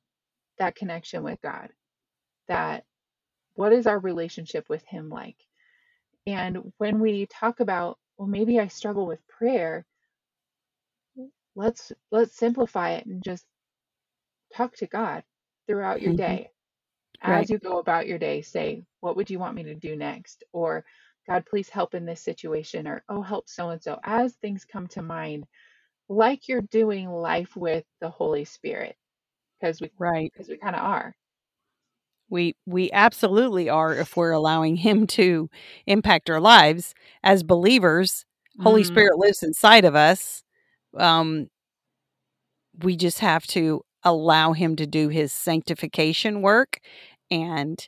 that 0.59 0.75
connection 0.75 1.23
with 1.23 1.41
God. 1.41 1.69
That 2.49 2.85
what 3.55 3.73
is 3.73 3.87
our 3.87 3.99
relationship 3.99 4.69
with 4.69 4.85
him 4.85 5.09
like? 5.09 5.37
And 6.27 6.73
when 6.79 6.99
we 6.99 7.27
talk 7.27 7.59
about, 7.61 7.97
well, 8.23 8.29
maybe 8.29 8.59
I 8.61 8.67
struggle 8.69 9.05
with 9.05 9.27
prayer, 9.27 9.85
let's 11.55 11.91
let's 12.11 12.35
simplify 12.37 12.91
it 12.93 13.05
and 13.05 13.23
just 13.23 13.45
talk 14.55 14.75
to 14.77 14.87
God 14.87 15.23
throughout 15.67 16.01
your 16.01 16.13
hmm 16.13 16.15
day. 16.15 16.51
Right. 17.25 17.47
As 17.47 17.49
you 17.49 17.59
go 17.59 17.79
about 17.79 18.07
your 18.07 18.19
day, 18.19 18.41
say, 18.41 18.83
what 19.01 19.17
would 19.17 19.29
you 19.29 19.39
want 19.39 19.55
me 19.55 19.63
to 19.65 19.75
do 19.75 19.95
next? 19.97 20.43
Or 20.53 20.85
God, 21.27 21.45
please 21.47 21.69
help 21.69 21.95
in 21.95 22.05
this 22.05 22.21
situation, 22.21 22.87
or 22.87 23.03
oh, 23.09 23.21
help 23.21 23.49
so 23.49 23.69
and 23.71 23.83
so. 23.83 23.99
As 24.03 24.35
things 24.35 24.65
come 24.65 24.87
to 24.89 25.01
mind, 25.03 25.45
like 26.09 26.47
you're 26.49 26.61
doing 26.61 27.09
life 27.11 27.55
with 27.57 27.85
the 28.01 28.09
Holy 28.09 28.45
Spirit, 28.45 28.97
because 29.61 29.81
we 29.81 29.91
Right. 29.99 30.33
because 30.33 30.49
we 30.49 30.57
kind 30.57 30.75
of 30.75 30.83
are. 30.83 31.15
We 32.29 32.55
we 32.65 32.91
absolutely 32.91 33.69
are 33.69 33.95
if 33.95 34.17
we're 34.17 34.31
allowing 34.31 34.75
him 34.77 35.07
to 35.07 35.49
impact 35.85 36.29
our 36.29 36.39
lives 36.41 36.93
as 37.23 37.43
believers. 37.43 38.25
Holy 38.59 38.83
Mm, 38.83 38.87
Spirit 38.87 39.17
lives 39.17 39.43
inside 39.43 39.85
of 39.85 39.95
us. 39.95 40.43
Um, 40.97 41.49
we 42.81 42.95
just 42.95 43.19
have 43.19 43.45
to 43.47 43.81
allow 44.03 44.53
him 44.53 44.75
to 44.75 44.85
do 44.87 45.09
his 45.09 45.31
sanctification 45.31 46.41
work 46.41 46.79
and 47.31 47.87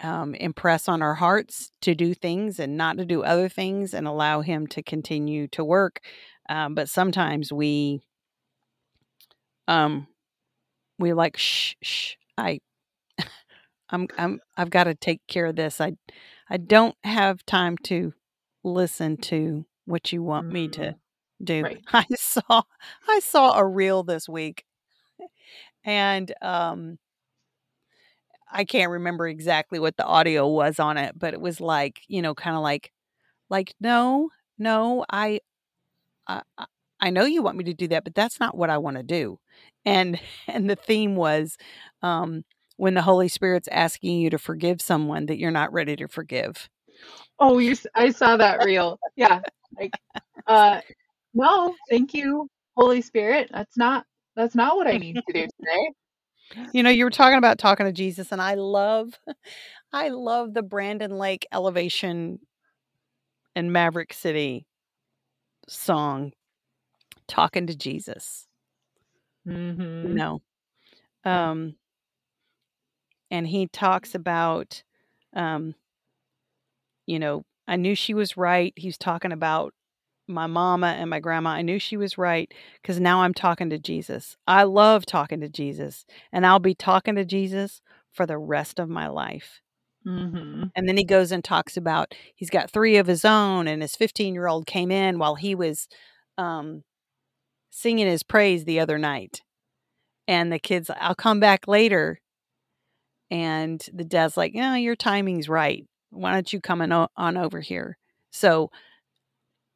um, 0.00 0.34
impress 0.34 0.88
on 0.88 1.02
our 1.02 1.14
hearts 1.14 1.70
to 1.82 1.94
do 1.94 2.14
things 2.14 2.58
and 2.58 2.76
not 2.76 2.96
to 2.98 3.04
do 3.04 3.22
other 3.22 3.48
things 3.48 3.94
and 3.94 4.06
allow 4.06 4.40
him 4.42 4.66
to 4.68 4.82
continue 4.82 5.48
to 5.48 5.64
work. 5.64 6.00
Um, 6.48 6.74
but 6.74 6.88
sometimes 6.88 7.52
we 7.52 8.02
um 9.68 10.06
we 10.98 11.12
like 11.12 11.36
shh 11.36 11.74
shh 11.82 12.14
I 12.38 12.60
I'm 13.92 14.08
I'm 14.18 14.40
I've 14.56 14.70
got 14.70 14.84
to 14.84 14.94
take 14.94 15.20
care 15.28 15.46
of 15.46 15.56
this. 15.56 15.80
I 15.80 15.92
I 16.50 16.56
don't 16.56 16.96
have 17.04 17.44
time 17.46 17.76
to 17.84 18.14
listen 18.64 19.16
to 19.18 19.66
what 19.84 20.12
you 20.12 20.22
want 20.22 20.50
me 20.50 20.68
to 20.70 20.94
Mm, 20.94 20.96
do. 21.44 21.62
right. 21.64 21.82
I 21.92 22.06
saw 22.16 22.62
I 23.08 23.20
saw 23.20 23.58
a 23.58 23.66
reel 23.66 24.02
this 24.02 24.28
week 24.28 24.64
and 25.84 26.32
um 26.42 26.98
I 28.50 28.64
can't 28.64 28.90
remember 28.90 29.26
exactly 29.26 29.78
what 29.78 29.96
the 29.96 30.04
audio 30.04 30.46
was 30.48 30.78
on 30.78 30.98
it, 30.98 31.18
but 31.18 31.32
it 31.34 31.40
was 31.40 31.60
like, 31.60 32.00
you 32.08 32.20
know, 32.22 32.34
kind 32.34 32.56
of 32.56 32.62
like 32.62 32.92
like 33.50 33.74
no, 33.80 34.30
no, 34.58 35.04
I 35.10 35.40
I 36.28 36.42
I 36.58 36.66
I 37.00 37.10
know 37.10 37.24
you 37.26 37.42
want 37.42 37.58
me 37.58 37.64
to 37.66 37.74
do 37.74 37.88
that, 37.88 38.04
but 38.04 38.14
that's 38.14 38.40
not 38.40 38.56
what 38.56 38.70
I 38.70 38.78
want 38.78 38.96
to 38.98 39.02
do. 39.04 39.38
And 39.84 40.20
and 40.48 40.70
the 40.70 40.76
theme 40.76 41.16
was 41.16 41.58
um 42.02 42.44
when 42.82 42.94
the 42.94 43.02
Holy 43.02 43.28
Spirit's 43.28 43.68
asking 43.70 44.18
you 44.18 44.28
to 44.28 44.38
forgive 44.38 44.82
someone 44.82 45.26
that 45.26 45.38
you're 45.38 45.52
not 45.52 45.72
ready 45.72 45.94
to 45.94 46.08
forgive. 46.08 46.68
Oh, 47.38 47.58
you 47.58 47.76
I 47.94 48.10
saw 48.10 48.36
that 48.36 48.60
reel. 48.60 48.98
Yeah. 49.14 49.42
Like 49.78 49.94
uh 50.48 50.80
no, 51.32 51.76
thank 51.88 52.12
you, 52.12 52.48
Holy 52.76 53.00
Spirit. 53.00 53.50
That's 53.52 53.76
not 53.76 54.04
that's 54.34 54.56
not 54.56 54.74
what 54.76 54.88
I 54.88 54.96
need 54.98 55.14
to 55.28 55.32
do 55.32 55.46
today. 55.60 55.90
You 56.72 56.82
know, 56.82 56.90
you 56.90 57.04
were 57.04 57.10
talking 57.10 57.38
about 57.38 57.58
talking 57.58 57.86
to 57.86 57.92
Jesus 57.92 58.32
and 58.32 58.42
I 58.42 58.54
love 58.54 59.16
I 59.92 60.08
love 60.08 60.52
the 60.52 60.64
Brandon 60.64 61.12
Lake 61.12 61.46
Elevation 61.52 62.40
and 63.54 63.72
Maverick 63.72 64.12
City 64.12 64.66
song 65.68 66.32
Talking 67.28 67.68
to 67.68 67.76
Jesus, 67.76 68.48
you 69.46 69.54
Mm-hmm. 69.54 70.16
know. 70.16 70.42
Um 71.24 71.76
and 73.32 73.48
he 73.48 73.66
talks 73.66 74.14
about 74.14 74.84
um 75.34 75.74
you 77.04 77.18
know, 77.18 77.44
I 77.66 77.74
knew 77.74 77.96
she 77.96 78.14
was 78.14 78.36
right. 78.36 78.72
He's 78.76 78.96
talking 78.96 79.32
about 79.32 79.74
my 80.28 80.46
mama 80.46 80.94
and 80.98 81.10
my 81.10 81.18
grandma. 81.18 81.50
I 81.50 81.62
knew 81.62 81.80
she 81.80 81.96
was 81.96 82.16
right 82.16 82.52
because 82.80 83.00
now 83.00 83.22
I'm 83.22 83.34
talking 83.34 83.70
to 83.70 83.78
Jesus. 83.78 84.36
I 84.46 84.62
love 84.62 85.04
talking 85.04 85.40
to 85.40 85.48
Jesus, 85.48 86.04
and 86.32 86.46
I'll 86.46 86.60
be 86.60 86.76
talking 86.76 87.16
to 87.16 87.24
Jesus 87.24 87.80
for 88.12 88.24
the 88.24 88.38
rest 88.38 88.78
of 88.78 88.88
my 88.88 89.08
life. 89.08 89.60
Mm-hmm. 90.06 90.64
And 90.76 90.88
then 90.88 90.96
he 90.96 91.04
goes 91.04 91.32
and 91.32 91.42
talks 91.42 91.76
about 91.76 92.14
he's 92.34 92.50
got 92.50 92.70
three 92.70 92.96
of 92.96 93.08
his 93.08 93.24
own, 93.24 93.66
and 93.66 93.82
his 93.82 93.96
15 93.96 94.34
year 94.34 94.46
old 94.46 94.66
came 94.66 94.92
in 94.92 95.18
while 95.18 95.34
he 95.34 95.54
was 95.54 95.88
um, 96.38 96.84
singing 97.70 98.06
his 98.06 98.22
praise 98.22 98.64
the 98.64 98.80
other 98.80 98.98
night. 98.98 99.42
And 100.28 100.52
the 100.52 100.58
kid's, 100.58 100.88
I'll 101.00 101.16
come 101.16 101.40
back 101.40 101.66
later. 101.66 102.20
And 103.32 103.82
the 103.94 104.04
dad's 104.04 104.36
like, 104.36 104.52
Yeah, 104.54 104.76
your 104.76 104.94
timing's 104.94 105.48
right. 105.48 105.86
Why 106.10 106.34
don't 106.34 106.52
you 106.52 106.60
come 106.60 106.82
on, 106.82 107.08
on 107.16 107.36
over 107.38 107.60
here? 107.60 107.96
So, 108.30 108.70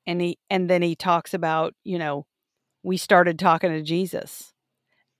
and 0.07 0.21
he, 0.21 0.39
and 0.51 0.69
then 0.69 0.83
he 0.83 0.95
talks 0.95 1.33
about, 1.33 1.73
you 1.83 1.99
know, 1.99 2.27
we 2.83 2.99
started 2.99 3.39
talking 3.39 3.71
to 3.71 3.81
Jesus. 3.81 4.53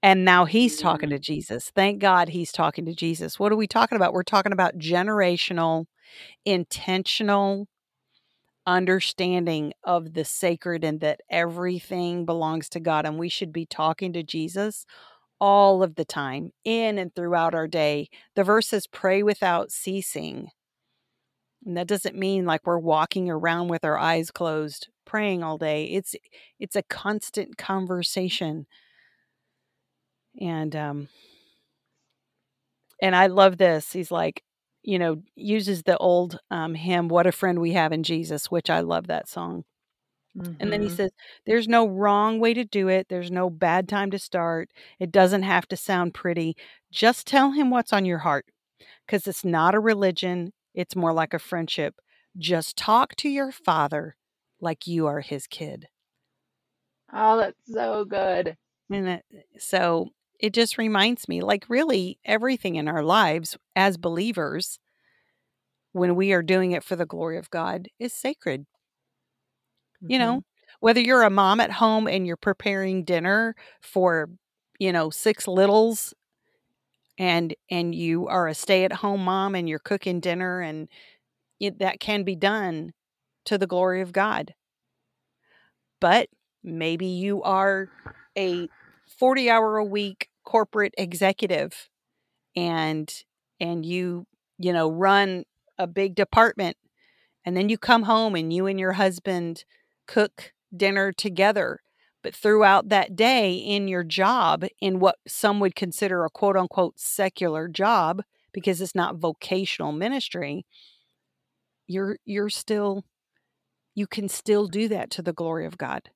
And 0.03 0.27
now 0.27 0.45
he's 0.45 0.79
talking 0.79 1.09
mm. 1.09 1.13
to 1.13 1.19
Jesus. 1.19 1.73
Thank 1.75 1.99
God 1.99 2.29
he's 2.29 2.53
talking 2.53 2.85
to 2.85 2.95
Jesus. 2.95 3.41
What 3.41 3.53
are 3.53 3.57
we 3.57 3.67
talking 3.67 3.97
about? 3.97 4.13
We're 4.13 4.23
talking 4.23 4.53
about 4.53 4.77
generational, 4.77 5.87
intentional 6.45 7.69
understanding 8.67 9.73
of 9.83 10.13
the 10.13 10.27
sacred 10.27 10.85
and 10.85 11.01
that 11.01 11.23
everything 11.31 12.27
belongs 12.27 12.69
to 12.69 12.81
God. 12.81 13.07
And 13.07 13.19
we 13.19 13.31
should 13.31 13.53
be 13.53 13.65
talking 13.65 14.13
to 14.13 14.23
Jesus 14.23 14.85
all 15.41 15.83
of 15.83 15.95
the 15.97 16.05
time, 16.05 16.53
in 16.65 16.99
and 16.99 17.15
throughout 17.15 17.55
our 17.55 17.69
day. 17.69 18.09
The 18.35 18.45
verse 18.45 18.69
says, 18.69 18.87
pray 18.87 19.23
without 19.23 19.71
ceasing. 19.71 20.51
And 21.65 21.77
that 21.77 21.89
doesn't 21.89 22.17
mean 22.17 22.47
like 22.47 22.65
we're 22.65 22.79
walking 22.79 23.29
around 23.29 23.69
with 23.69 23.85
our 23.85 23.99
eyes 23.99 24.31
closed 24.31 24.89
praying 25.05 25.43
all 25.43 25.59
day. 25.59 25.87
It's 25.87 26.15
it's 26.61 26.77
a 26.77 26.83
constant 26.83 27.57
conversation. 27.57 28.67
And 30.41 30.75
um 30.77 31.09
and 33.03 33.15
I 33.15 33.27
love 33.27 33.59
this. 33.59 33.93
He's 33.93 34.11
like, 34.11 34.43
you 34.83 34.99
know, 34.99 35.23
uses 35.35 35.83
the 35.83 35.97
old 35.99 36.39
um 36.51 36.75
hymn 36.75 37.09
What 37.09 37.27
a 37.27 37.33
Friend 37.33 37.61
We 37.61 37.73
Have 37.73 37.93
in 37.93 38.03
Jesus, 38.03 38.51
which 38.51 38.71
I 38.71 38.81
love 38.81 39.07
that 39.09 39.29
song. 39.29 39.65
And 40.61 40.73
then 40.73 40.83
he 40.83 40.89
Mm-hmm. 40.89 40.97
says, 40.97 41.11
There's 41.47 41.69
no 41.69 41.87
wrong 41.87 42.41
way 42.41 42.55
to 42.55 42.65
do 42.65 42.89
it. 42.89 43.09
There's 43.09 43.31
no 43.31 43.51
bad 43.51 43.89
time 43.89 44.11
to 44.11 44.19
start. 44.19 44.71
It 44.99 45.13
doesn't 45.13 45.43
have 45.43 45.67
to 45.69 45.77
sound 45.77 46.15
pretty. 46.15 46.57
Just 46.91 47.27
tell 47.27 47.53
him 47.53 47.71
what's 47.71 47.93
on 47.93 48.05
your 48.05 48.19
heart 48.19 48.47
because 49.07 49.27
it's 49.27 49.45
not 49.45 49.75
a 49.75 49.81
religion, 49.81 50.53
it's 50.75 50.97
more 50.97 51.13
like 51.13 51.35
a 51.35 51.39
friendship. 51.39 51.97
Just 52.39 52.77
talk 52.77 53.17
to 53.17 53.29
your 53.29 53.53
father 53.53 54.17
like 54.61 54.87
you 54.87 55.07
are 55.07 55.21
his 55.21 55.47
kid. 55.47 55.89
Oh, 57.13 57.37
that's 57.39 57.59
so 57.67 58.05
good. 58.05 58.57
And 58.91 59.09
it, 59.09 59.25
so 59.59 60.11
it 60.39 60.53
just 60.53 60.79
reminds 60.79 61.29
me 61.29 61.41
like, 61.41 61.69
really, 61.69 62.19
everything 62.25 62.77
in 62.77 62.89
our 62.89 63.03
lives 63.03 63.57
as 63.75 63.97
believers, 63.97 64.79
when 65.93 66.15
we 66.15 66.33
are 66.33 66.43
doing 66.43 66.73
it 66.73 66.85
for 66.85 66.97
the 66.97 67.07
glory 67.07 67.39
of 67.39 67.51
God, 67.51 67.89
is 67.99 68.13
sacred. 68.13 68.67
You 70.09 70.19
Mm-hmm. 70.19 70.19
know, 70.19 70.43
whether 70.81 71.01
you're 71.01 71.23
a 71.23 71.31
mom 71.31 71.61
at 71.61 71.73
home 71.73 72.07
and 72.07 72.27
you're 72.27 72.37
preparing 72.37 73.05
dinner 73.05 73.55
for, 73.81 74.29
you 74.79 74.93
know, 74.93 75.11
six 75.11 75.47
littles 75.49 76.15
and 77.19 77.55
and 77.71 77.95
you 77.95 78.27
are 78.27 78.49
a 78.49 78.55
stay-at-home 78.55 79.25
mom 79.25 79.55
and 79.55 79.69
you're 79.69 79.79
cooking 79.79 80.21
dinner 80.21 80.61
and 80.61 80.89
it, 81.61 81.79
that 81.79 82.01
can 82.01 82.25
be 82.25 82.37
done 82.37 82.93
to 83.47 83.59
the 83.59 83.67
glory 83.67 84.01
of 84.03 84.13
God. 84.13 84.55
But 86.01 86.29
maybe 86.63 87.07
you 87.07 87.43
are 87.43 87.91
a 88.37 88.69
40-hour 89.07 89.77
a 89.79 89.85
week 89.85 90.29
corporate 90.45 90.95
executive 90.99 91.89
and 92.57 93.13
and 93.61 93.85
you, 93.85 94.27
you 94.59 94.73
know, 94.73 94.91
run 94.91 95.45
a 95.79 95.87
big 95.87 96.15
department 96.15 96.77
and 97.45 97.57
then 97.57 97.69
you 97.69 97.79
come 97.79 98.03
home 98.05 98.35
and 98.35 98.53
you 98.53 98.67
and 98.67 98.79
your 98.81 98.93
husband 98.93 99.65
cook 100.07 100.53
dinner 100.75 101.13
together. 101.13 101.81
But 102.23 102.35
throughout 102.35 102.89
that 102.89 103.15
day 103.15 103.55
in 103.55 103.87
your 103.89 104.03
job, 104.03 104.65
in 104.81 104.99
what 104.99 105.17
some 105.29 105.61
would 105.61 105.77
consider 105.77 106.25
a 106.25 106.31
quote 106.31 106.57
unquote 106.57 106.99
secular 106.99 107.69
job, 107.69 108.23
because 108.53 108.81
it's 108.81 108.95
not 108.95 109.17
vocational 109.17 109.93
ministry, 109.93 110.67
you're 111.87 112.19
you're 112.25 112.51
still 112.51 113.05
you 113.95 114.07
can 114.07 114.29
still 114.29 114.67
do 114.67 114.89
that 114.89 115.11
to 115.11 115.23
the 115.23 115.33
glory 115.33 115.67
of 115.67 115.79
God 115.79 116.11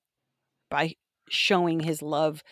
by 0.68 0.94
showing 1.28 1.80
his 1.80 2.02
love 2.02 2.42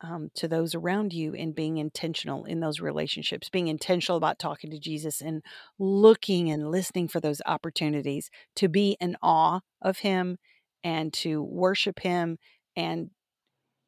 um, 0.00 0.30
to 0.34 0.48
those 0.48 0.74
around 0.74 1.12
you 1.12 1.34
and 1.34 1.54
being 1.54 1.78
intentional 1.78 2.44
in 2.44 2.60
those 2.60 2.80
relationships, 2.80 3.48
being 3.48 3.68
intentional 3.68 4.16
about 4.16 4.38
talking 4.38 4.70
to 4.70 4.78
Jesus 4.78 5.20
and 5.20 5.42
looking 5.78 6.50
and 6.50 6.70
listening 6.70 7.08
for 7.08 7.20
those 7.20 7.40
opportunities 7.46 8.30
to 8.56 8.68
be 8.68 8.96
in 9.00 9.16
awe 9.22 9.60
of 9.80 9.98
him 9.98 10.36
and 10.84 11.12
to 11.14 11.42
worship 11.42 12.00
him 12.00 12.38
and 12.76 13.10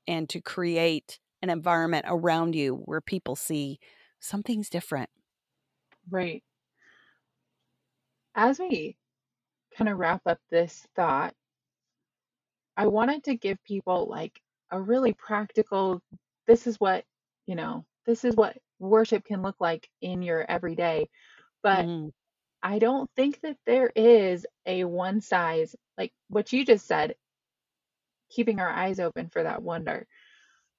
and 0.09 0.28
to 0.30 0.40
create 0.42 1.20
an 1.42 1.50
environment 1.50 2.06
around 2.09 2.54
you 2.56 2.76
where 2.76 3.00
people 3.00 3.37
see 3.37 3.78
something's 4.20 4.70
different. 4.70 5.11
Right. 6.11 6.42
As 8.37 8.61
we 8.61 8.96
kind 9.76 9.88
of 9.90 9.98
wrap 9.98 10.26
up 10.26 10.40
this 10.50 10.87
thought, 10.96 11.35
I 12.76 12.87
wanted 12.87 13.24
to 13.24 13.37
give 13.37 13.62
people 13.64 14.06
like 14.06 14.40
a 14.70 14.80
really 14.80 15.12
practical, 15.12 16.02
this 16.46 16.66
is 16.66 16.78
what, 16.80 17.04
you 17.46 17.54
know, 17.54 17.87
this 18.04 18.24
is 18.24 18.35
what 18.37 18.59
worship 18.78 19.24
can 19.24 19.42
look 19.42 19.56
like 19.61 19.90
in 20.00 20.22
your 20.22 20.42
everyday. 20.50 21.09
But 21.62 21.90
Mhm. 21.90 22.11
I 22.66 22.81
don't 22.81 23.09
think 23.14 23.40
that 23.42 23.59
there 23.64 23.92
is 23.94 24.44
a 24.66 24.83
one 24.83 25.20
size, 25.20 25.76
like 25.96 26.12
what 26.31 26.52
you 26.52 26.64
just 26.64 26.85
said, 26.85 27.14
keeping 28.29 28.59
our 28.59 28.68
eyes 28.68 28.98
open 28.98 29.29
for 29.29 29.44
that 29.44 29.62
wonder. 29.62 30.09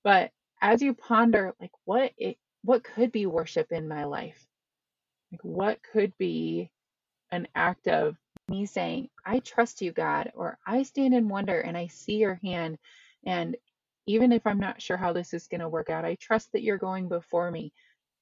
But 0.04 0.32
as 0.62 0.82
you 0.82 0.94
ponder, 0.94 1.56
like 1.62 1.72
what 1.86 2.12
it, 2.18 2.40
what 2.62 2.84
could 2.84 3.14
be 3.14 3.26
worship 3.26 3.72
in 3.72 3.88
my 3.88 4.04
life? 4.04 4.46
Like 5.32 5.40
what 5.46 5.80
could 5.94 6.12
be 6.18 6.72
an 7.32 7.48
act 7.56 7.88
of 7.88 8.18
me 8.50 8.66
saying, 8.66 9.10
I 9.26 9.40
trust 9.40 9.82
you, 9.82 9.94
God, 9.94 10.34
or 10.36 10.58
I 10.68 10.84
stand 10.84 11.14
in 11.14 11.30
wonder 11.30 11.62
and 11.62 11.78
I 11.78 11.88
see 11.88 12.18
your 12.18 12.38
hand. 12.44 12.80
And 13.26 13.56
even 14.08 14.34
if 14.34 14.46
I'm 14.46 14.60
not 14.60 14.82
sure 14.82 14.98
how 14.98 15.14
this 15.14 15.34
is 15.34 15.48
going 15.48 15.62
to 15.62 15.70
work 15.70 15.90
out, 15.90 16.04
I 16.04 16.16
trust 16.16 16.52
that 16.52 16.64
you're 16.64 16.78
going 16.78 17.08
before 17.08 17.50
me. 17.50 17.72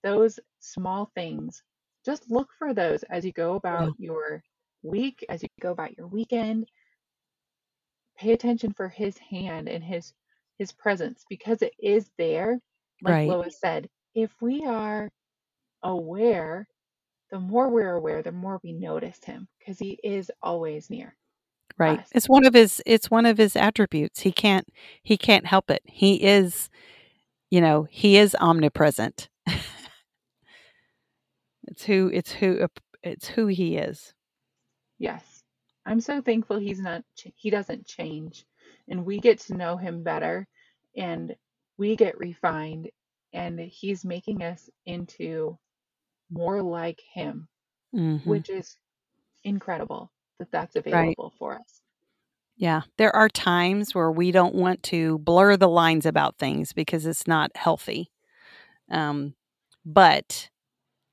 Those 0.03 0.39
small 0.59 1.11
things, 1.15 1.63
just 2.05 2.29
look 2.29 2.49
for 2.57 2.73
those 2.73 3.03
as 3.03 3.25
you 3.25 3.31
go 3.31 3.51
Yeah. 3.51 3.57
about 3.57 3.99
your 3.99 4.43
week, 4.83 5.25
as 5.29 5.41
you 5.43 5.49
go 5.61 5.71
about 5.71 5.97
your 5.97 6.07
weekend. 6.07 6.67
Pay 8.17 8.31
attention 8.33 8.71
for 8.73 8.87
his 8.87 9.17
hand 9.17 9.67
and 9.67 9.83
his 9.83 10.13
his 10.57 10.71
presence 10.71 11.25
because 11.29 11.61
it 11.61 11.73
is 11.79 12.09
there. 12.17 12.59
Like 13.01 13.13
Right. 13.15 13.27
Lois 13.27 13.59
said, 13.59 13.89
if 14.13 14.31
we 14.41 14.65
are 14.65 15.09
aware 15.83 16.67
the 17.31 17.39
more 17.39 17.69
we're 17.69 17.95
aware, 17.95 18.21
the 18.21 18.31
more 18.31 18.59
we 18.63 18.71
notice 18.71 19.19
him 19.23 19.47
because 19.59 19.79
he 19.79 19.99
is 20.03 20.31
always 20.41 20.89
near 20.89 21.15
Right. 21.77 21.99
us. 21.99 22.07
It's 22.13 22.29
one 22.29 22.45
of 22.45 22.53
his 22.53 22.81
it's 22.85 23.11
one 23.11 23.25
of 23.25 23.37
his 23.37 23.55
attributes. 23.55 24.21
He 24.21 24.31
can't 24.31 24.67
he 25.03 25.17
can't 25.17 25.45
help 25.45 25.69
it. 25.71 25.81
He 25.85 26.23
is, 26.23 26.69
you 27.49 27.59
know, 27.59 27.87
he 27.89 28.17
is 28.17 28.35
omnipresent. 28.39 29.29
it's 31.67 31.83
who 31.83 32.09
it's 32.13 32.31
who 32.31 32.67
it's 33.03 33.27
who 33.27 33.47
he 33.47 33.77
is. 33.77 34.13
Yes. 34.97 35.43
I'm 35.85 35.99
so 35.99 36.21
thankful 36.21 36.57
he's 36.57 36.79
not 36.79 37.03
he 37.35 37.49
doesn't 37.49 37.85
change 37.85 38.45
and 38.87 39.05
we 39.05 39.19
get 39.19 39.39
to 39.41 39.53
know 39.55 39.77
him 39.77 40.03
better 40.03 40.47
and 40.97 41.35
we 41.77 41.95
get 41.95 42.17
refined 42.17 42.89
and 43.33 43.59
he's 43.59 44.03
making 44.05 44.41
us 44.41 44.69
into 44.85 45.57
more 46.31 46.63
like 46.63 47.01
him, 47.13 47.47
Mhm. 47.93 48.25
which 48.25 48.49
is 48.49 48.77
incredible 49.43 50.11
that 50.39 50.51
that's 50.51 50.75
Right. 50.75 50.87
available 50.87 51.33
for 51.37 51.55
us. 51.59 51.81
Yeah. 52.57 52.83
There 52.97 53.15
are 53.15 53.29
times 53.29 53.93
where 53.93 54.11
we 54.11 54.31
don't 54.31 54.55
want 54.55 54.81
to 54.83 55.19
blur 55.19 55.57
the 55.57 55.69
lines 55.69 56.05
about 56.05 56.37
things 56.37 56.73
because 56.73 57.05
it's 57.05 57.27
not 57.27 57.51
healthy. 57.55 58.11
Um, 58.89 59.35
but 59.85 60.49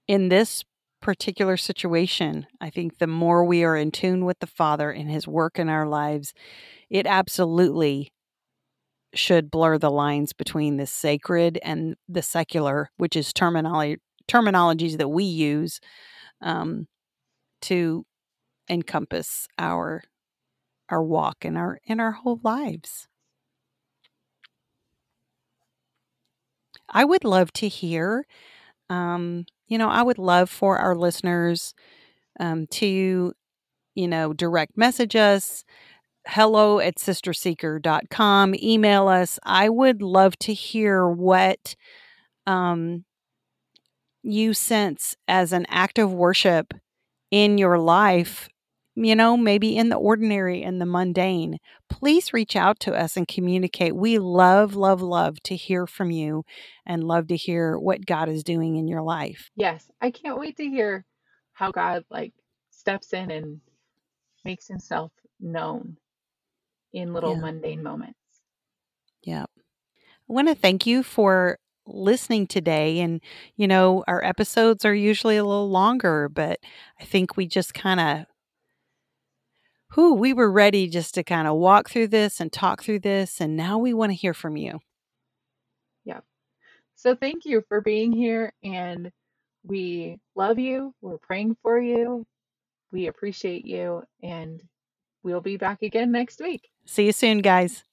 in 0.08 0.28
this 0.28 0.64
particular 1.00 1.56
situation, 1.56 2.46
I 2.60 2.70
think 2.70 2.98
the 2.98 3.06
more 3.06 3.44
we 3.44 3.64
are 3.64 3.76
in 3.76 3.90
tune 3.90 4.24
with 4.24 4.38
the 4.40 4.46
Father 4.46 4.90
and 4.90 5.10
His 5.10 5.26
work 5.26 5.58
in 5.58 5.68
our 5.68 5.86
lives, 5.86 6.32
it 6.90 7.06
absolutely 7.06 8.12
should 9.14 9.50
blur 9.50 9.78
the 9.78 9.90
lines 9.90 10.32
between 10.32 10.76
the 10.76 10.86
sacred 10.86 11.58
and 11.62 11.96
the 12.08 12.22
secular, 12.22 12.90
which 12.96 13.16
is 13.16 13.32
terminology 13.32 13.98
terminologies 14.28 14.96
that 14.98 15.08
we 15.08 15.24
use 15.24 15.80
um, 16.42 16.86
to 17.62 18.04
encompass 18.70 19.48
our 19.58 20.02
our 20.90 21.02
walk 21.02 21.44
and 21.44 21.58
our 21.58 21.80
in 21.86 22.00
our 22.00 22.12
whole 22.12 22.40
lives. 22.44 23.08
I 26.88 27.04
would 27.04 27.24
love 27.24 27.52
to 27.54 27.68
hear, 27.68 28.24
um, 28.90 29.44
you 29.66 29.78
know, 29.78 29.88
I 29.88 30.02
would 30.02 30.18
love 30.18 30.50
for 30.50 30.78
our 30.78 30.94
listeners 30.94 31.74
um, 32.40 32.66
to, 32.68 33.32
you 33.94 34.08
know, 34.08 34.32
direct 34.32 34.76
message 34.76 35.16
us, 35.16 35.64
hello 36.26 36.78
at 36.78 36.96
sisterseeker.com, 36.96 38.54
email 38.62 39.08
us. 39.08 39.38
I 39.44 39.68
would 39.68 40.02
love 40.02 40.38
to 40.40 40.54
hear 40.54 41.08
what 41.08 41.74
um, 42.46 43.04
you 44.22 44.54
sense 44.54 45.16
as 45.26 45.52
an 45.52 45.66
act 45.68 45.98
of 45.98 46.12
worship 46.12 46.74
in 47.30 47.58
your 47.58 47.78
life, 47.78 48.48
you 48.94 49.14
know, 49.16 49.36
maybe 49.36 49.76
in 49.76 49.88
the 49.88 49.96
ordinary 49.96 50.62
and 50.62 50.80
the 50.80 50.86
mundane, 50.86 51.58
please 51.88 52.32
reach 52.32 52.56
out 52.56 52.78
to 52.80 52.94
us 52.94 53.16
and 53.16 53.26
communicate. 53.26 53.96
We 53.96 54.18
love, 54.18 54.74
love, 54.74 55.00
love 55.00 55.40
to 55.44 55.56
hear 55.56 55.86
from 55.86 56.10
you 56.10 56.44
and 56.84 57.04
love 57.04 57.28
to 57.28 57.36
hear 57.36 57.78
what 57.78 58.04
God 58.06 58.28
is 58.28 58.44
doing 58.44 58.76
in 58.76 58.88
your 58.88 59.02
life. 59.02 59.50
Yes, 59.56 59.90
I 60.00 60.10
can't 60.10 60.38
wait 60.38 60.56
to 60.58 60.64
hear 60.64 61.06
how 61.54 61.70
God 61.70 62.04
like 62.10 62.32
steps 62.70 63.12
in 63.12 63.30
and 63.30 63.60
makes 64.44 64.66
himself 64.68 65.12
known 65.40 65.96
in 66.92 67.12
little 67.12 67.34
Yeah. 67.34 67.40
mundane 67.40 67.82
moments. 67.82 68.18
Yeah. 69.22 69.44
I 70.28 70.32
want 70.32 70.48
to 70.48 70.54
thank 70.54 70.86
you 70.86 71.02
for 71.02 71.58
listening 71.86 72.46
today. 72.46 73.00
And, 73.00 73.20
you 73.56 73.66
know, 73.66 74.04
our 74.06 74.22
episodes 74.24 74.84
are 74.84 74.94
usually 74.94 75.36
a 75.36 75.44
little 75.44 75.70
longer, 75.70 76.28
but 76.28 76.60
I 77.00 77.04
think 77.04 77.36
we 77.36 77.46
just 77.46 77.74
kind 77.74 78.00
of, 78.00 78.26
who 79.92 80.14
we 80.14 80.32
were 80.32 80.50
ready 80.50 80.88
just 80.88 81.14
to 81.14 81.22
kind 81.22 81.46
of 81.46 81.56
walk 81.56 81.90
through 81.90 82.08
this 82.08 82.40
and 82.40 82.52
talk 82.52 82.82
through 82.82 83.00
this. 83.00 83.40
And 83.40 83.56
now 83.56 83.78
we 83.78 83.92
want 83.92 84.10
to 84.10 84.16
hear 84.16 84.34
from 84.34 84.56
you. 84.56 84.80
Yeah. 86.04 86.20
So 86.94 87.14
thank 87.14 87.44
you 87.44 87.62
for 87.68 87.80
being 87.80 88.12
here 88.12 88.52
and 88.64 89.12
we 89.64 90.18
love 90.34 90.58
you. 90.58 90.94
We're 91.02 91.18
praying 91.18 91.56
for 91.62 91.78
you. 91.78 92.26
We 92.90 93.06
appreciate 93.06 93.66
you 93.66 94.02
and 94.22 94.62
we'll 95.22 95.40
be 95.40 95.56
back 95.56 95.82
again 95.82 96.10
next 96.10 96.40
week. 96.40 96.68
See 96.86 97.06
you 97.06 97.12
soon, 97.12 97.38
guys. 97.38 97.84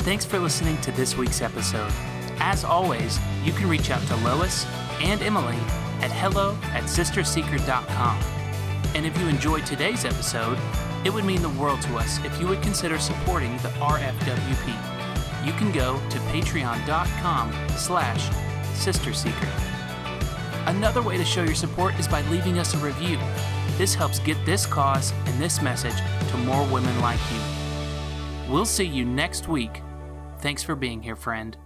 Thanks 0.00 0.24
for 0.24 0.40
listening 0.40 0.80
to 0.80 0.90
this 0.92 1.16
week's 1.16 1.40
episode. 1.40 1.92
As 2.38 2.64
always, 2.64 3.20
you 3.44 3.52
can 3.52 3.68
reach 3.68 3.90
out 3.90 4.04
to 4.08 4.16
Lois 4.16 4.66
and 5.00 5.22
Emily 5.22 5.58
at 6.00 6.10
hello 6.10 6.58
at 6.72 6.84
sisterseeker.com. 6.84 8.41
And 8.94 9.06
if 9.06 9.18
you 9.18 9.28
enjoyed 9.28 9.64
today's 9.66 10.04
episode, 10.04 10.58
it 11.04 11.12
would 11.12 11.24
mean 11.24 11.42
the 11.42 11.48
world 11.50 11.80
to 11.82 11.96
us 11.96 12.22
if 12.24 12.38
you 12.40 12.46
would 12.48 12.62
consider 12.62 12.98
supporting 12.98 13.56
the 13.58 13.68
RFWP. 13.80 15.46
You 15.46 15.52
can 15.54 15.72
go 15.72 15.98
to 16.10 16.18
patreon.com 16.18 17.52
slash 17.76 18.28
sisterseeker. 18.74 19.48
Another 20.66 21.02
way 21.02 21.16
to 21.16 21.24
show 21.24 21.42
your 21.42 21.54
support 21.54 21.98
is 21.98 22.06
by 22.06 22.22
leaving 22.22 22.58
us 22.58 22.74
a 22.74 22.78
review. 22.78 23.18
This 23.78 23.94
helps 23.94 24.20
get 24.20 24.36
this 24.46 24.66
cause 24.66 25.12
and 25.26 25.40
this 25.40 25.60
message 25.60 25.96
to 26.30 26.36
more 26.38 26.64
women 26.72 27.00
like 27.00 27.18
you. 27.32 28.52
We'll 28.52 28.66
see 28.66 28.84
you 28.84 29.04
next 29.04 29.48
week. 29.48 29.82
Thanks 30.38 30.62
for 30.62 30.76
being 30.76 31.02
here, 31.02 31.16
friend. 31.16 31.56